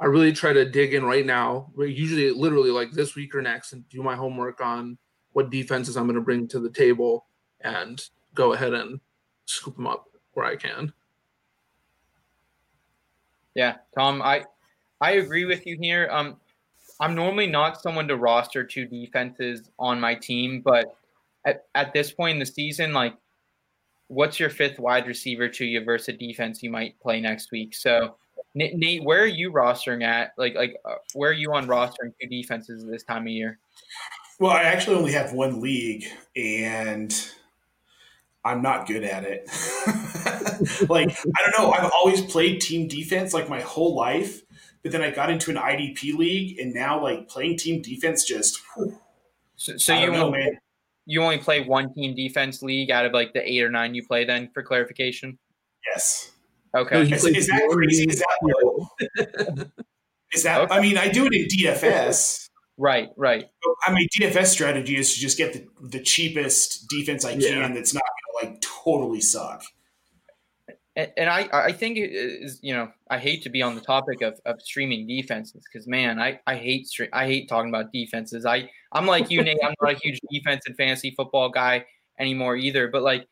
[0.00, 3.72] I really try to dig in right now, usually literally like this week or next,
[3.72, 4.96] and do my homework on
[5.32, 7.26] what defenses I'm going to bring to the table
[7.62, 8.00] and
[8.34, 9.00] go ahead and
[9.46, 10.07] scoop them up
[10.38, 10.92] where I can.
[13.54, 14.44] Yeah, Tom, I
[15.00, 16.08] I agree with you here.
[16.10, 16.36] Um,
[17.00, 20.96] I'm normally not someone to roster two defenses on my team, but
[21.44, 23.14] at, at this point in the season, like,
[24.08, 27.74] what's your fifth wide receiver to you versus a defense you might play next week?
[27.74, 28.16] So,
[28.54, 30.32] Nate, Nate where are you rostering at?
[30.36, 33.58] Like, like uh, where are you on rostering two defenses this time of year?
[34.40, 36.04] Well, I actually only have one league,
[36.36, 37.12] and
[38.48, 39.48] I'm not good at it.
[40.88, 41.70] like, I don't know.
[41.70, 44.42] I've always played team defense like my whole life,
[44.82, 48.60] but then I got into an IDP league, and now like playing team defense just.
[48.74, 48.98] whew,
[49.56, 50.58] So, so you know, only, man.
[51.06, 54.06] you only play one team defense league out of like the eight or nine you
[54.06, 54.24] play.
[54.24, 55.38] Then for clarification,
[55.92, 56.32] Yes.
[56.74, 57.04] okay.
[57.04, 58.04] You Is, is that crazy?
[58.08, 58.88] Is that low?
[60.32, 60.60] Is that?
[60.62, 60.74] Okay.
[60.74, 62.47] I mean, I do it in DFS.
[62.78, 63.44] Right, right.
[63.86, 67.72] I mean, DFS strategy is to just get the, the cheapest defense I can Yeah.
[67.72, 69.64] that's not going to like totally suck.
[70.94, 73.80] And, and I, I think it is, you know, I hate to be on the
[73.80, 77.92] topic of, of streaming defenses because man, I, I hate stre- I hate talking about
[77.92, 78.46] defenses.
[78.46, 79.58] I I'm like you, Nate.
[79.62, 81.84] I'm not a huge defense and fantasy football guy
[82.18, 82.86] anymore either.
[82.88, 83.26] But like,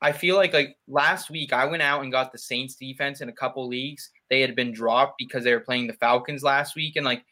[0.00, 3.28] I feel like like last week I went out and got the Saints defense in
[3.28, 4.10] a couple leagues.
[4.30, 7.24] They had been dropped because they were playing the Falcons last week, and like,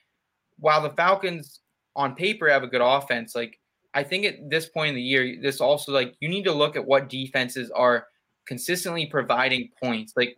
[0.60, 1.60] while the Falcons
[1.96, 3.58] on paper have a good offense, like
[3.94, 6.76] I think at this point in the year, this also like you need to look
[6.76, 8.06] at what defenses are
[8.46, 10.12] consistently providing points.
[10.16, 10.36] Like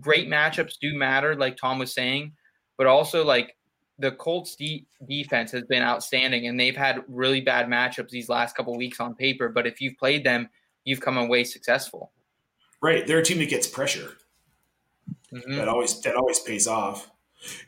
[0.00, 2.32] great matchups do matter, like Tom was saying,
[2.76, 3.56] but also like
[3.98, 8.56] the Colts de- defense has been outstanding and they've had really bad matchups these last
[8.56, 9.48] couple weeks on paper.
[9.48, 10.48] But if you've played them,
[10.84, 12.12] you've come away successful.
[12.80, 13.06] Right.
[13.06, 14.16] They're a team that gets pressure.
[15.32, 15.56] Mhm.
[15.56, 17.10] That always that always pays off.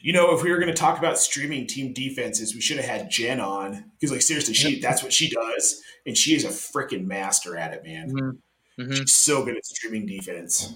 [0.01, 2.87] You know, if we were going to talk about streaming team defenses, we should have
[2.87, 6.49] had Jen on because, like, seriously, she that's what she does, and she is a
[6.49, 8.11] freaking master at it, man.
[8.11, 8.39] Mhm.
[8.79, 8.97] Mhm.
[8.99, 10.73] She's so good at streaming defense.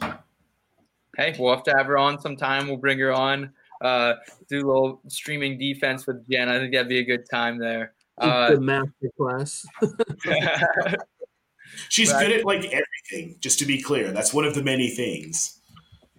[1.17, 2.67] Hey, we'll have to have her on sometime.
[2.69, 4.15] We'll bring her on, uh,
[4.49, 6.49] do a little streaming defense with Jen.
[6.49, 7.93] I think that'd be a good time there.
[8.19, 9.67] Uh, the master class.
[11.89, 12.27] She's Right.
[12.27, 13.37] good at like everything.
[13.41, 15.59] Just to be clear, that's one of the many things.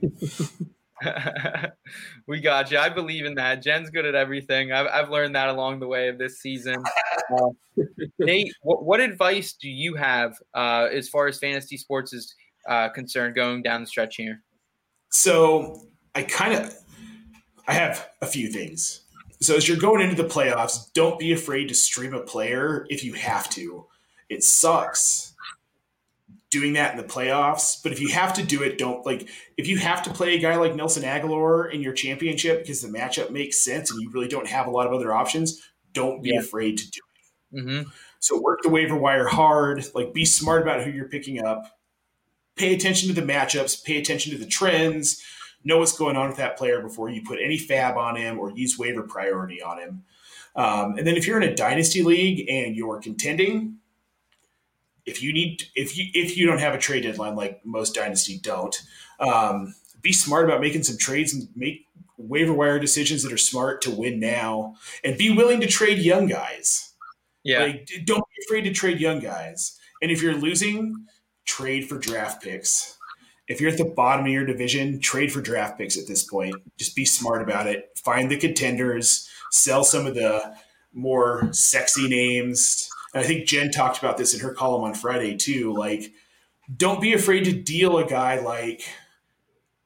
[2.28, 2.78] we got you.
[2.78, 3.62] I believe in that.
[3.62, 4.72] Jen's good at everything.
[4.72, 6.84] I've, I've learned that along the way of this season.
[7.34, 7.50] Uh,
[8.20, 12.36] Nate, what, what advice do you have uh, as far as fantasy sports is
[12.68, 14.44] uh, concerned going down the stretch here?
[15.10, 15.82] So
[16.16, 16.74] I kind of
[17.68, 19.02] I have a few things.
[19.40, 23.04] So as you're going into the playoffs, don't be afraid to stream a player if
[23.04, 23.86] you have to.
[24.30, 25.31] It sucks
[26.52, 29.68] doing that in the playoffs, but if you have to do it, don't like if
[29.68, 33.32] you have to play a guy like Nelson Agholor in your championship because the matchup
[33.32, 35.62] makes sense and you really don't have a lot of other options,
[35.94, 36.40] don't be Yeah.
[36.42, 37.58] afraid to do it.
[37.58, 37.90] Mm-hmm.
[38.20, 41.80] So work the waiver wire hard, like be smart about who you're picking up.
[42.58, 45.24] Pay attention to the matchups, pay attention to the trends,
[45.64, 48.52] know what's going on with that player before you put any FAAB on him or
[48.52, 50.04] use waiver priority on him.
[50.56, 53.78] Um, and then if you're in a dynasty league and you're contending,
[55.06, 58.40] if you need if you if you don't have a trade deadline like most dynasty
[58.40, 58.82] don't,
[59.20, 61.86] um, be smart about making some trades and make
[62.18, 66.28] waiver wire decisions that are smart to win now and be willing to trade young
[66.28, 66.88] guys
[67.44, 67.64] Yeah.
[67.64, 69.80] Like, don't be afraid to trade young guys.
[70.02, 71.08] And if you're losing,
[71.46, 72.98] trade for draft picks.
[73.48, 76.56] If you're at the bottom of your division, trade for draft picks at this point.
[76.78, 77.90] Just be smart about it.
[77.98, 80.56] Find the contenders, sell some of the
[80.94, 82.90] more sexy names.
[83.14, 85.74] I think Jen talked about this in her column on Friday too.
[85.74, 86.12] Like,
[86.76, 88.84] don't be afraid to deal a guy like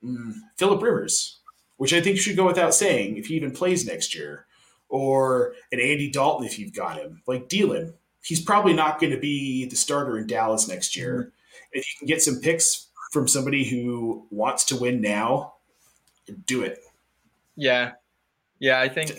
[0.04, 1.40] mm, Philip Rivers,
[1.78, 4.46] which I think should go without saying if he even plays next year,
[4.90, 7.22] or an Andy Dalton if you've got him.
[7.28, 7.96] Like, deal him.
[8.22, 11.32] He's probably not going to be the starter in Dallas next year.
[11.72, 15.54] If you can get some picks from somebody who wants to win now,
[16.46, 16.80] do it.
[17.56, 17.92] Yeah,
[18.60, 18.80] yeah.
[18.80, 19.12] I think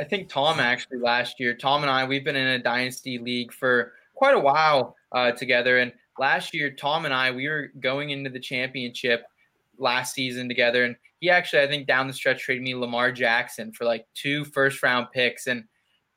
[0.00, 1.54] I, think Tom actually last year.
[1.54, 5.78] Tom and I we've been in a dynasty league for quite a while uh, together,
[5.78, 9.24] and last year Tom and I we were going into the championship
[9.78, 13.72] last season together, and he actually I think down the stretch traded me Lamar Jackson
[13.72, 15.64] for like two first round picks, and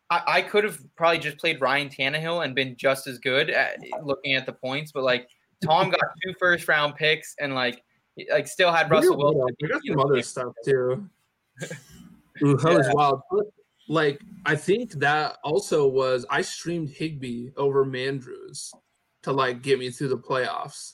[0.09, 3.79] I, I could have probably just played Ryan Tannehill and been just as good at
[4.03, 5.27] looking at the points, but like
[5.63, 7.83] Tom got two first round picks and like
[8.29, 9.41] like still had Russell Wilson.
[9.41, 11.09] on, I got some other stuff too.
[12.43, 13.21] Ooh, that was wild.
[13.87, 18.71] Like I think that also was I streamed Higbee over Mandrews
[19.23, 20.93] to like get me through the playoffs,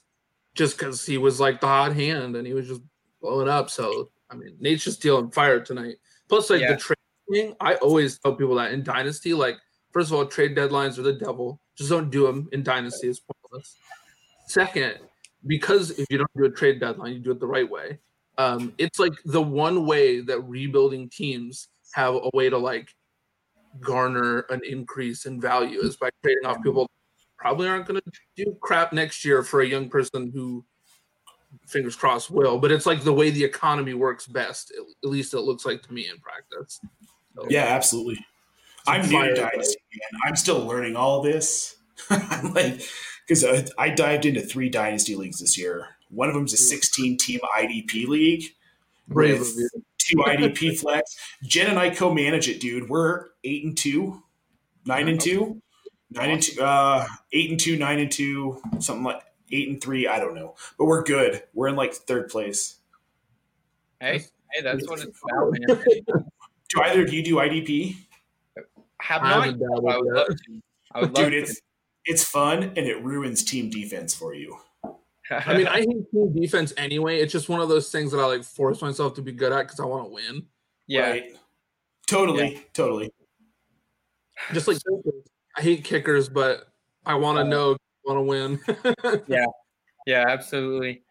[0.56, 2.82] just because he was like the hot hand and he was just
[3.22, 3.70] blowing up.
[3.70, 5.96] So I mean, Nate's just dealing fire tonight.
[6.28, 6.74] Plus, like Yeah.
[6.74, 6.98] the trade
[7.32, 9.58] thing, I always tell people that in Dynasty, like
[9.92, 11.60] first of all, trade deadlines are the devil.
[11.76, 13.08] Just don't do them in Dynasty.
[13.08, 13.76] It's pointless.
[14.48, 15.00] Second,
[15.46, 18.00] because if you don't do a trade deadline, you do it the right way.
[18.38, 22.94] Um, it's like the one way that rebuilding teams have a way to like
[23.80, 26.90] garner an increase in value is by trading off people
[27.38, 30.64] probably aren't going to do crap next year for a young person who
[31.68, 35.42] fingers crossed will but it's like the way the economy works best at, least it
[35.42, 36.80] looks like to me in practice
[37.36, 38.26] So, Yeah, absolutely.
[38.88, 40.22] I'm new to Dynasty, man.
[40.26, 41.76] I'm still learning all this.
[42.10, 42.82] I'm like,
[43.28, 45.88] because I, I dived into three Dynasty leagues this year.
[46.10, 48.44] One of them's a 16 team IDP league
[49.08, 49.84] brave with.
[50.10, 51.18] Two IDP flex.
[51.44, 52.90] Jen and I co-manage it, dude.
[52.90, 54.24] We're eight and two,
[54.86, 55.62] nine and two,
[56.12, 60.08] nine and two, uh, eight and two, nine and two, something like eight and three.
[60.08, 61.44] I don't know, but we're good.
[61.54, 62.78] We're in like third place.
[64.00, 65.84] Hey, hey, that's what it's about, man.
[66.70, 67.96] Do either of you do IDP?
[69.02, 69.46] Have I not.
[69.46, 70.62] haven't yet, I would love to.
[70.92, 71.62] I would love Dude, it's
[72.06, 74.58] it's fun and it ruins team defense for you.
[75.32, 78.26] I mean i hate team defense anyway it's just one of those things that i
[78.26, 80.44] like force myself to be good at because i want to win
[80.88, 81.38] yeah, Right?
[82.08, 83.12] Totally, totally.
[84.54, 84.78] just like
[85.56, 86.68] i hate kickers but
[87.06, 89.46] i want to know want to win yeah,
[90.06, 91.04] Yeah, absolutely.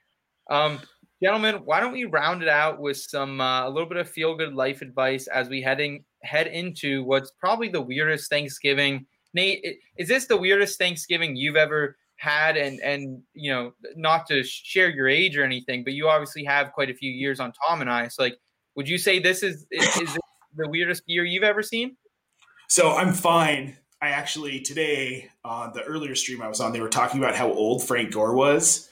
[0.51, 0.81] Um,
[1.23, 4.37] gentlemen, why don't we round it out with some uh, a little bit of feel
[4.37, 9.07] good life advice as we heading head into what's probably the weirdest Thanksgiving.
[9.35, 9.64] Nate,
[9.97, 12.57] is this the weirdest Thanksgiving you've ever had?
[12.57, 16.73] And and you know, not to share your age or anything, but you obviously have
[16.73, 18.09] quite a few years on Tom and I.
[18.09, 18.39] So, like,
[18.77, 20.19] would you say this is is, is this
[20.57, 21.97] the weirdest year you've ever seen?
[22.69, 23.77] So I'm fine.
[24.01, 27.51] I actually today on the earlier stream I was on, they were talking about how
[27.51, 28.89] old Frank Gore was.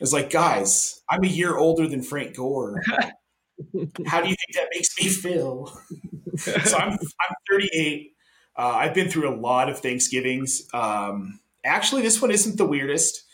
[0.00, 2.82] I was like, guys, I'm a year older than Frank Gore.
[4.06, 5.66] How do you think that makes me feel?
[6.36, 8.12] so I'm I'm 38.
[8.56, 10.68] Uh, I've been through a lot of Thanksgivings.
[10.74, 13.24] Um, actually, this one isn't the weirdest.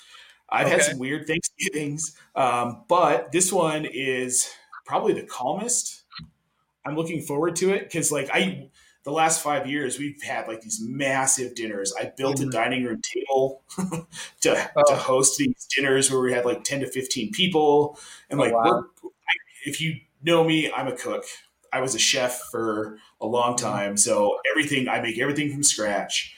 [0.50, 4.50] I've had some weird Thanksgivings, um, but this one is
[4.86, 6.04] probably the calmest.
[6.84, 8.70] I'm looking forward to it because, like, I
[9.04, 11.94] the last five years we've had like these massive dinners.
[11.98, 12.50] I built a Mhm.
[12.50, 13.62] dining room table
[14.42, 14.94] to to Oh.
[14.96, 17.98] host these dinners where we had like 10 to 15 people,
[18.30, 18.84] and Oh, like wow.
[19.04, 19.32] I,
[19.66, 21.24] if you know me, I'm a cook.
[21.72, 23.56] I was a chef for a long Mm-hmm.
[23.56, 26.34] time, so everything I make everything from scratch.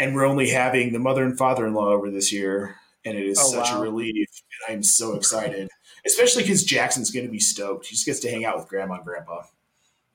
[0.00, 2.74] And we're only having the mother and father-in-law over this year,
[3.04, 3.78] and it is Oh, such wow.
[3.78, 4.28] a relief.
[4.66, 5.68] And I'm so excited,
[6.06, 7.86] especially because Jackson's going to be stoked.
[7.86, 9.42] He just gets to hang out with grandma and grandpa.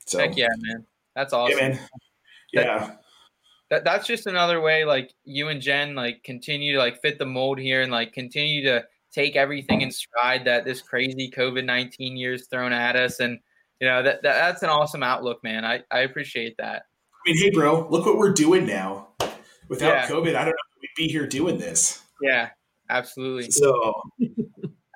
[0.07, 1.57] So Heck yeah, man, that's yeah, awesome.
[1.57, 1.79] man.
[2.51, 2.95] Yeah,
[3.69, 7.25] that that's just another way like you and Jen like continue to like fit the
[7.25, 12.17] mold here and like continue to take everything in stride that this crazy COVID nineteen
[12.17, 13.39] years thrown at us and
[13.79, 15.65] you know that, that that's an awesome outlook, man.
[15.65, 16.83] I I appreciate that.
[17.27, 19.09] I mean, hey, bro, look what we're doing now.
[19.68, 20.07] Without Yeah.
[20.07, 22.03] COVID, I don't know if we'd be here doing this.
[22.22, 22.49] Yeah,
[22.89, 23.93] absolutely, So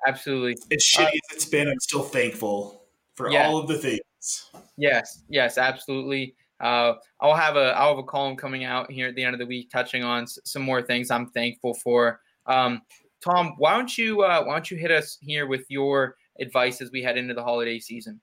[0.06, 0.56] absolutely.
[0.72, 3.46] as shitty as it's been, I'm still thankful for Yeah.
[3.46, 4.50] all of the things.
[4.76, 6.34] Yes, yes, absolutely.
[6.60, 9.38] Uh, I'll have a I'll have a column coming out here at the end of
[9.38, 12.20] the week touching on s- some more things I'm thankful for.
[12.46, 12.82] Um,
[13.24, 16.90] Tom, why don't you uh, why don't you hit us here with your advice as
[16.90, 18.20] we head into the holiday season?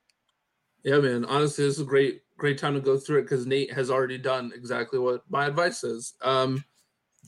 [0.84, 1.26] Yeah, man.
[1.26, 4.17] Honestly, this is a great great time to go through it because Nate has already
[4.17, 6.13] done exactly what my advice is.
[6.21, 6.63] Um,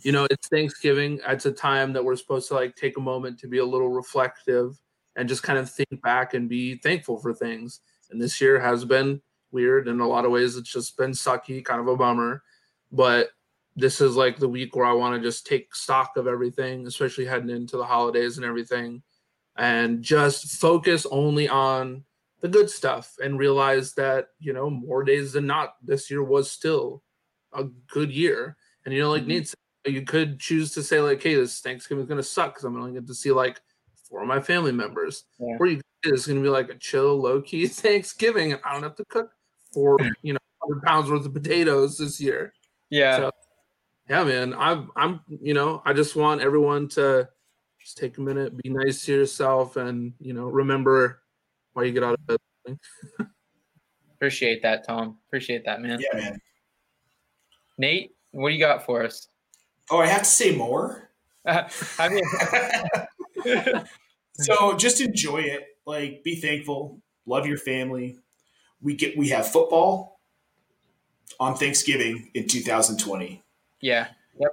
[0.02, 1.20] you know, it's Thanksgiving.
[1.28, 3.90] It's a time that we're supposed to like take a moment to be a little
[3.90, 4.80] reflective
[5.16, 7.82] and just kind of think back and be thankful for things.
[8.12, 10.56] And this year has been weird in a lot of ways.
[10.56, 12.44] It's just been sucky, kind of a bummer.
[12.92, 13.30] But
[13.76, 17.26] this is like the week where I want to just take stock of everything, especially
[17.26, 19.02] heading into the holidays and everything,
[19.58, 22.04] and just focus only on
[22.42, 26.52] the good stuff and realize that, you know, more days than not, this year was
[26.52, 27.04] still
[27.54, 28.56] a good year.
[28.86, 29.44] And, you know, like mm-hmm.
[29.44, 32.64] Said, you could choose to say, like, hey, this Thanksgiving is going to suck because
[32.64, 33.60] I'm only going to get to see like
[34.10, 35.26] four of my family members.
[35.40, 35.58] Yeah.
[35.60, 38.84] Or you it's going to be like a chill, low key Thanksgiving, and I don't
[38.84, 39.32] have to cook
[39.74, 42.54] for you know 100 pounds worth of potatoes this year.
[42.90, 43.18] Yeah.
[43.18, 43.32] So,
[44.10, 44.54] yeah, man.
[44.54, 47.30] I'm I'm you know, I just want everyone to
[47.82, 51.22] just take a minute, be nice to yourself and you know, remember
[51.80, 52.78] why you get out of bed.
[54.16, 55.18] Appreciate that, Tom.
[55.28, 56.00] Appreciate that, man.
[56.02, 56.42] Yeah, man.
[57.78, 59.30] Nate, what do you got for us?
[59.90, 61.10] Oh, I have to say more.
[61.46, 61.70] Uh,
[62.00, 62.24] I mean,
[64.34, 65.64] so just enjoy it.
[65.86, 67.02] Like, be thankful.
[67.26, 68.18] Love your family.
[68.82, 70.20] We get we have football
[71.40, 73.42] on Thanksgiving in 2020.
[73.82, 74.08] Yeah.
[74.38, 74.52] Yep.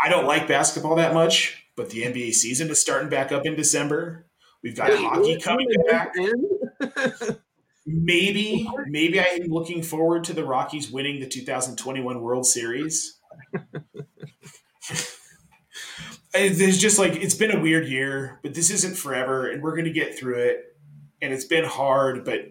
[0.00, 3.56] I don't like basketball that much, but the NBA season is starting back up in
[3.56, 4.26] December.
[4.64, 6.14] We've got hockey coming back.
[7.86, 13.20] maybe, maybe I am looking forward to the Rockies winning the 2021 World Series.
[16.32, 19.84] There's just like it's been a weird year, but this isn't forever, and we're going
[19.84, 20.76] to get through it.
[21.20, 22.50] And it's been hard, but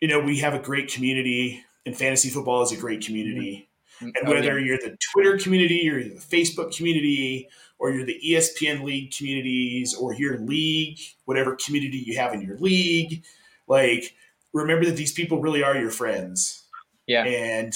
[0.00, 3.70] you know we have a great community, and fantasy football is a great community.
[4.00, 7.48] And oh, whether you're the Twitter community or the Facebook community
[7.82, 12.56] or you're the ESPN league communities or your league, whatever community you have in your
[12.58, 13.24] league,
[13.66, 14.14] like
[14.52, 16.62] remember that these people really are your friends.
[17.08, 17.24] Yeah.
[17.24, 17.74] And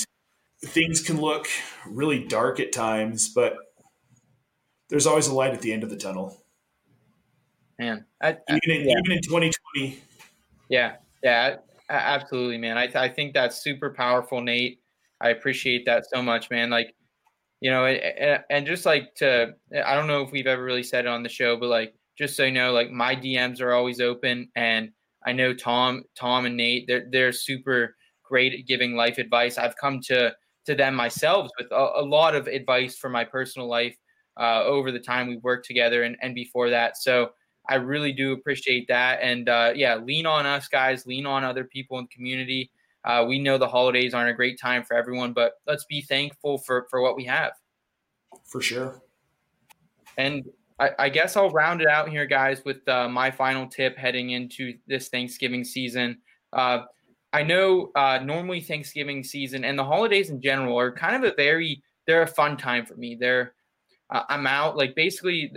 [0.64, 1.48] things can look
[1.84, 3.56] really dark at times, but
[4.88, 6.40] there's always a light at the end of the tunnel.
[7.76, 8.94] Man, I, I, even, in, yeah.
[9.04, 10.00] even in 2020.
[10.68, 11.56] Yeah, yeah,
[11.90, 12.78] absolutely, man.
[12.78, 14.80] I, I think that's super powerful, Nate.
[15.20, 16.70] I appreciate that so much, man.
[16.70, 16.94] Like,
[17.60, 19.54] you know, and, and just like to,
[19.84, 22.36] I don't know if we've ever really said it on the show, but like, just
[22.36, 24.90] so you know, like my DMs are always open, and
[25.26, 29.58] I know Tom, Tom and Nate, they're they're super great at giving life advice.
[29.58, 30.34] I've come to
[30.66, 33.96] to them myself with a, a lot of advice for my personal life
[34.38, 36.96] uh, over the time we've worked together and, and before that.
[36.96, 37.30] So
[37.68, 39.20] I really do appreciate that.
[39.22, 42.70] And uh, yeah, lean on us guys, lean on other people in the community.
[43.06, 46.58] Uh, we know the holidays aren't a great time for everyone, but let's be thankful
[46.58, 47.52] for for what we have.
[48.44, 49.00] For sure.
[50.18, 50.44] And
[50.78, 54.30] I, I guess I'll round it out here, guys, with uh, my final tip heading
[54.30, 56.18] into this Thanksgiving season.
[56.52, 56.80] Uh,
[57.32, 61.34] I know uh, normally Thanksgiving season and the holidays in general are kind of a
[61.34, 63.16] very they're a fun time for me.
[63.18, 63.54] They're
[64.10, 65.52] uh, I'm out like basically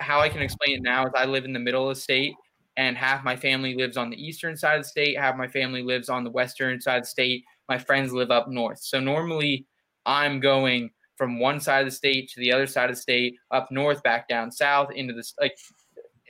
[0.00, 2.34] how I can explain it now is I live in the middle of the state
[2.78, 5.82] and half my family lives on the eastern side of the state, half my family
[5.82, 7.44] lives on the western side of the state.
[7.68, 8.78] My friends live up north.
[8.80, 9.66] So normally
[10.06, 13.34] I'm going from one side of the state to the other side of the state,
[13.50, 15.58] up north, back down south, into this like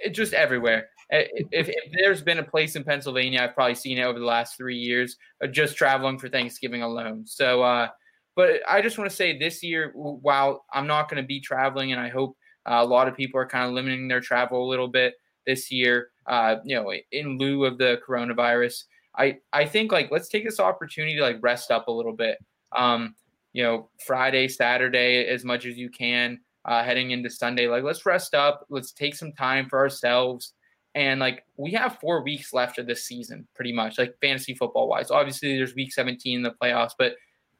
[0.02, 0.88] it just everywhere.
[1.10, 4.56] If, if, there's been a place in Pennsylvania, I've probably seen it over the last
[4.56, 5.16] three years,
[5.50, 7.26] just traveling for Thanksgiving alone.
[7.26, 7.88] So, uh,
[8.36, 11.92] but I just want to say this year, while I'm not going to be traveling,
[11.92, 14.68] and I hope uh, a lot of people are kind of limiting their travel a
[14.68, 15.14] little bit
[15.46, 18.84] this year, uh, you know, in lieu of the coronavirus.
[19.16, 22.38] I, I think like let's take this opportunity to like rest up a little bit.
[22.76, 23.14] Um,
[23.52, 27.66] you know, Friday, Saturday, as much as you can, uh, heading into Sunday.
[27.66, 28.66] Like let's rest up.
[28.68, 30.52] Let's take some time for ourselves.
[30.94, 34.88] And like we have four weeks left of this season, pretty much, like fantasy football
[34.88, 35.10] wise.
[35.10, 37.14] Obviously, there's week 17 in the playoffs, but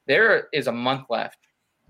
[0.07, 1.39] there is a month left.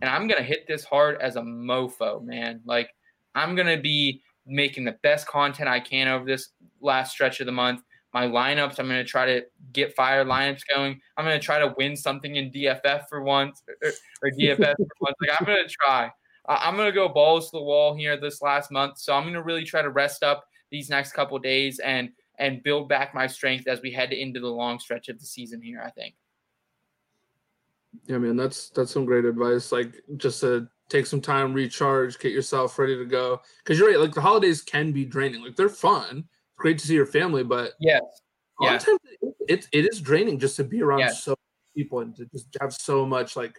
[0.01, 2.61] And I'm gonna hit this hard as a mofo, man.
[2.65, 2.91] Like
[3.35, 6.51] I'm gonna be making the best content I can over this
[6.81, 7.83] last stretch of the month.
[8.15, 10.99] My lineups, I'm going to try to get fire lineups going.
[11.17, 14.33] I'm going to try to win something in DFF for once er, er, or, or
[14.33, 15.17] DFS for once.
[15.21, 16.11] Like I'm going to try.
[16.49, 18.99] I'm going to go balls to the wall here this last month.
[18.99, 22.63] So I'm going to really try to rest up these next couple days and and
[22.63, 25.83] build back my strength as we head into the long stretch of the season here.
[25.85, 26.15] I think.
[28.07, 29.73] Yeah, man, that's that's some great advice.
[29.73, 33.41] Like just to take some time, recharge, get yourself ready to go.
[33.63, 35.43] Because you're right, like the holidays can be draining.
[35.43, 36.25] Like they're fun.
[36.59, 38.03] It's great to see your family, but yes,
[38.61, 38.79] a lot yeah.
[38.79, 41.23] times it, it, it is draining just to be around yes.
[41.23, 41.37] so
[41.77, 43.55] people and to just have so much like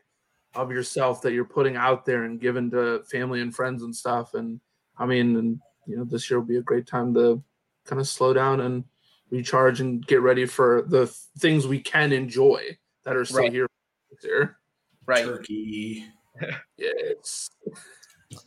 [0.55, 4.33] of yourself that you're putting out there and giving to family and friends and stuff.
[4.33, 4.59] And
[4.97, 7.41] I mean, and you know, this year will be a great time to
[7.85, 8.83] kind of slow down and
[9.29, 13.51] recharge and get ready for the things we can enjoy that are still Right.
[13.51, 13.67] here.
[14.21, 14.57] Here.
[15.05, 15.25] Right.
[15.25, 16.05] Turkey.
[16.77, 17.49] Yes.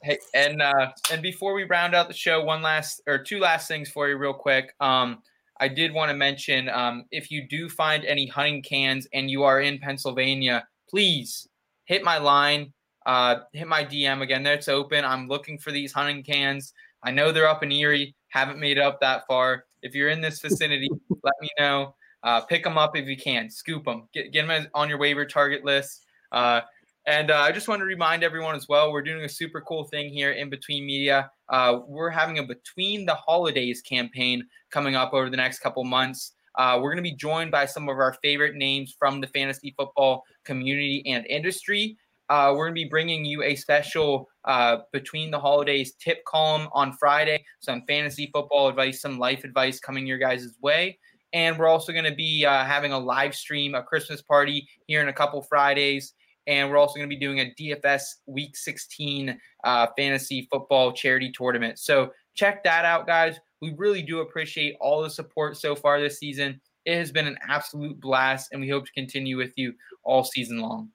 [0.02, 3.66] Hey, and uh, and before we round out the show, one last or two last
[3.66, 4.74] things for you, real quick.
[4.80, 5.22] Um,
[5.58, 9.42] I did want to mention um, if you do find any hunting cans and you
[9.42, 11.48] are in Pennsylvania, please
[11.84, 12.72] hit my line,
[13.06, 14.42] uh, hit my DM again.
[14.42, 15.04] That's open.
[15.04, 16.72] I'm looking for these hunting cans.
[17.02, 18.14] I know they're up in Erie.
[18.28, 19.64] Haven't made it up that far.
[19.82, 20.88] If you're in this vicinity,
[21.22, 21.94] let me know.
[22.22, 23.50] Uh, pick them up if you can.
[23.50, 24.08] Scoop them.
[24.14, 26.04] Get get them on your waiver target list.
[26.30, 26.60] Uh,
[27.06, 29.84] and uh, I just want to remind everyone as well, we're doing a super cool
[29.84, 31.30] thing here in Between Media.
[31.48, 36.32] Uh, we're having a Between the Holidays campaign coming up over the next couple months.
[36.56, 39.74] Uh, we're going to be joined by some of our favorite names from the fantasy
[39.76, 41.96] football community and industry.
[42.28, 46.68] Uh, we're going to be bringing you a special uh, Between the Holidays tip column
[46.72, 50.98] on Friday, some fantasy football advice, some life advice coming your guys' way.
[51.32, 55.00] And we're also going to be uh, having a live stream, a Christmas party here
[55.02, 56.14] in a couple Fridays
[56.46, 61.30] and we're also going to be doing a DFS Week 16 uh, fantasy football charity
[61.30, 61.78] tournament.
[61.78, 63.38] So check that out, guys.
[63.60, 66.60] We really do appreciate all the support so far this season.
[66.84, 69.72] It has been an absolute blast, and we hope to continue with you
[70.02, 70.90] all season long.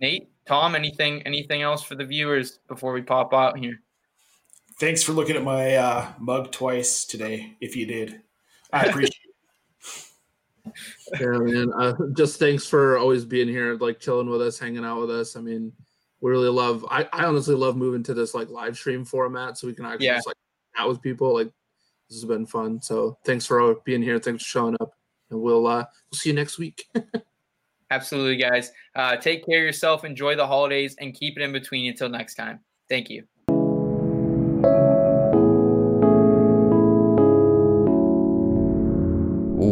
[0.00, 3.80] Nate, Tom, anything anything else for the viewers before we pop out here?
[4.78, 7.56] Thanks for looking at my uh, mug twice today.
[7.60, 8.22] If you did,
[8.72, 9.27] I appreciate.
[10.68, 11.20] It.
[11.20, 11.72] Yeah, man.
[11.78, 15.36] Uh, just thanks for always being here, like chilling with us, hanging out with us.
[15.36, 15.72] I mean,
[16.20, 16.84] we really love.
[16.90, 20.06] I, I honestly love moving to this like live stream format, so we can actually
[20.06, 20.16] Yeah.
[20.16, 20.36] just like
[20.76, 21.34] out with people.
[21.34, 21.50] Like
[22.08, 22.80] this has been fun.
[22.82, 24.18] So thanks for being here.
[24.18, 24.92] Thanks for showing up,
[25.30, 26.84] and we'll uh, we'll see you next week.
[27.90, 28.70] Absolutely, guys.
[28.94, 30.04] Uh, take care of yourself.
[30.04, 32.60] Enjoy the holidays, and keep it in between until next time.
[32.88, 33.24] Thank you.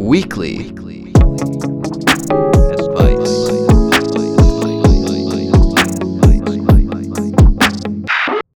[0.09, 0.71] Weekly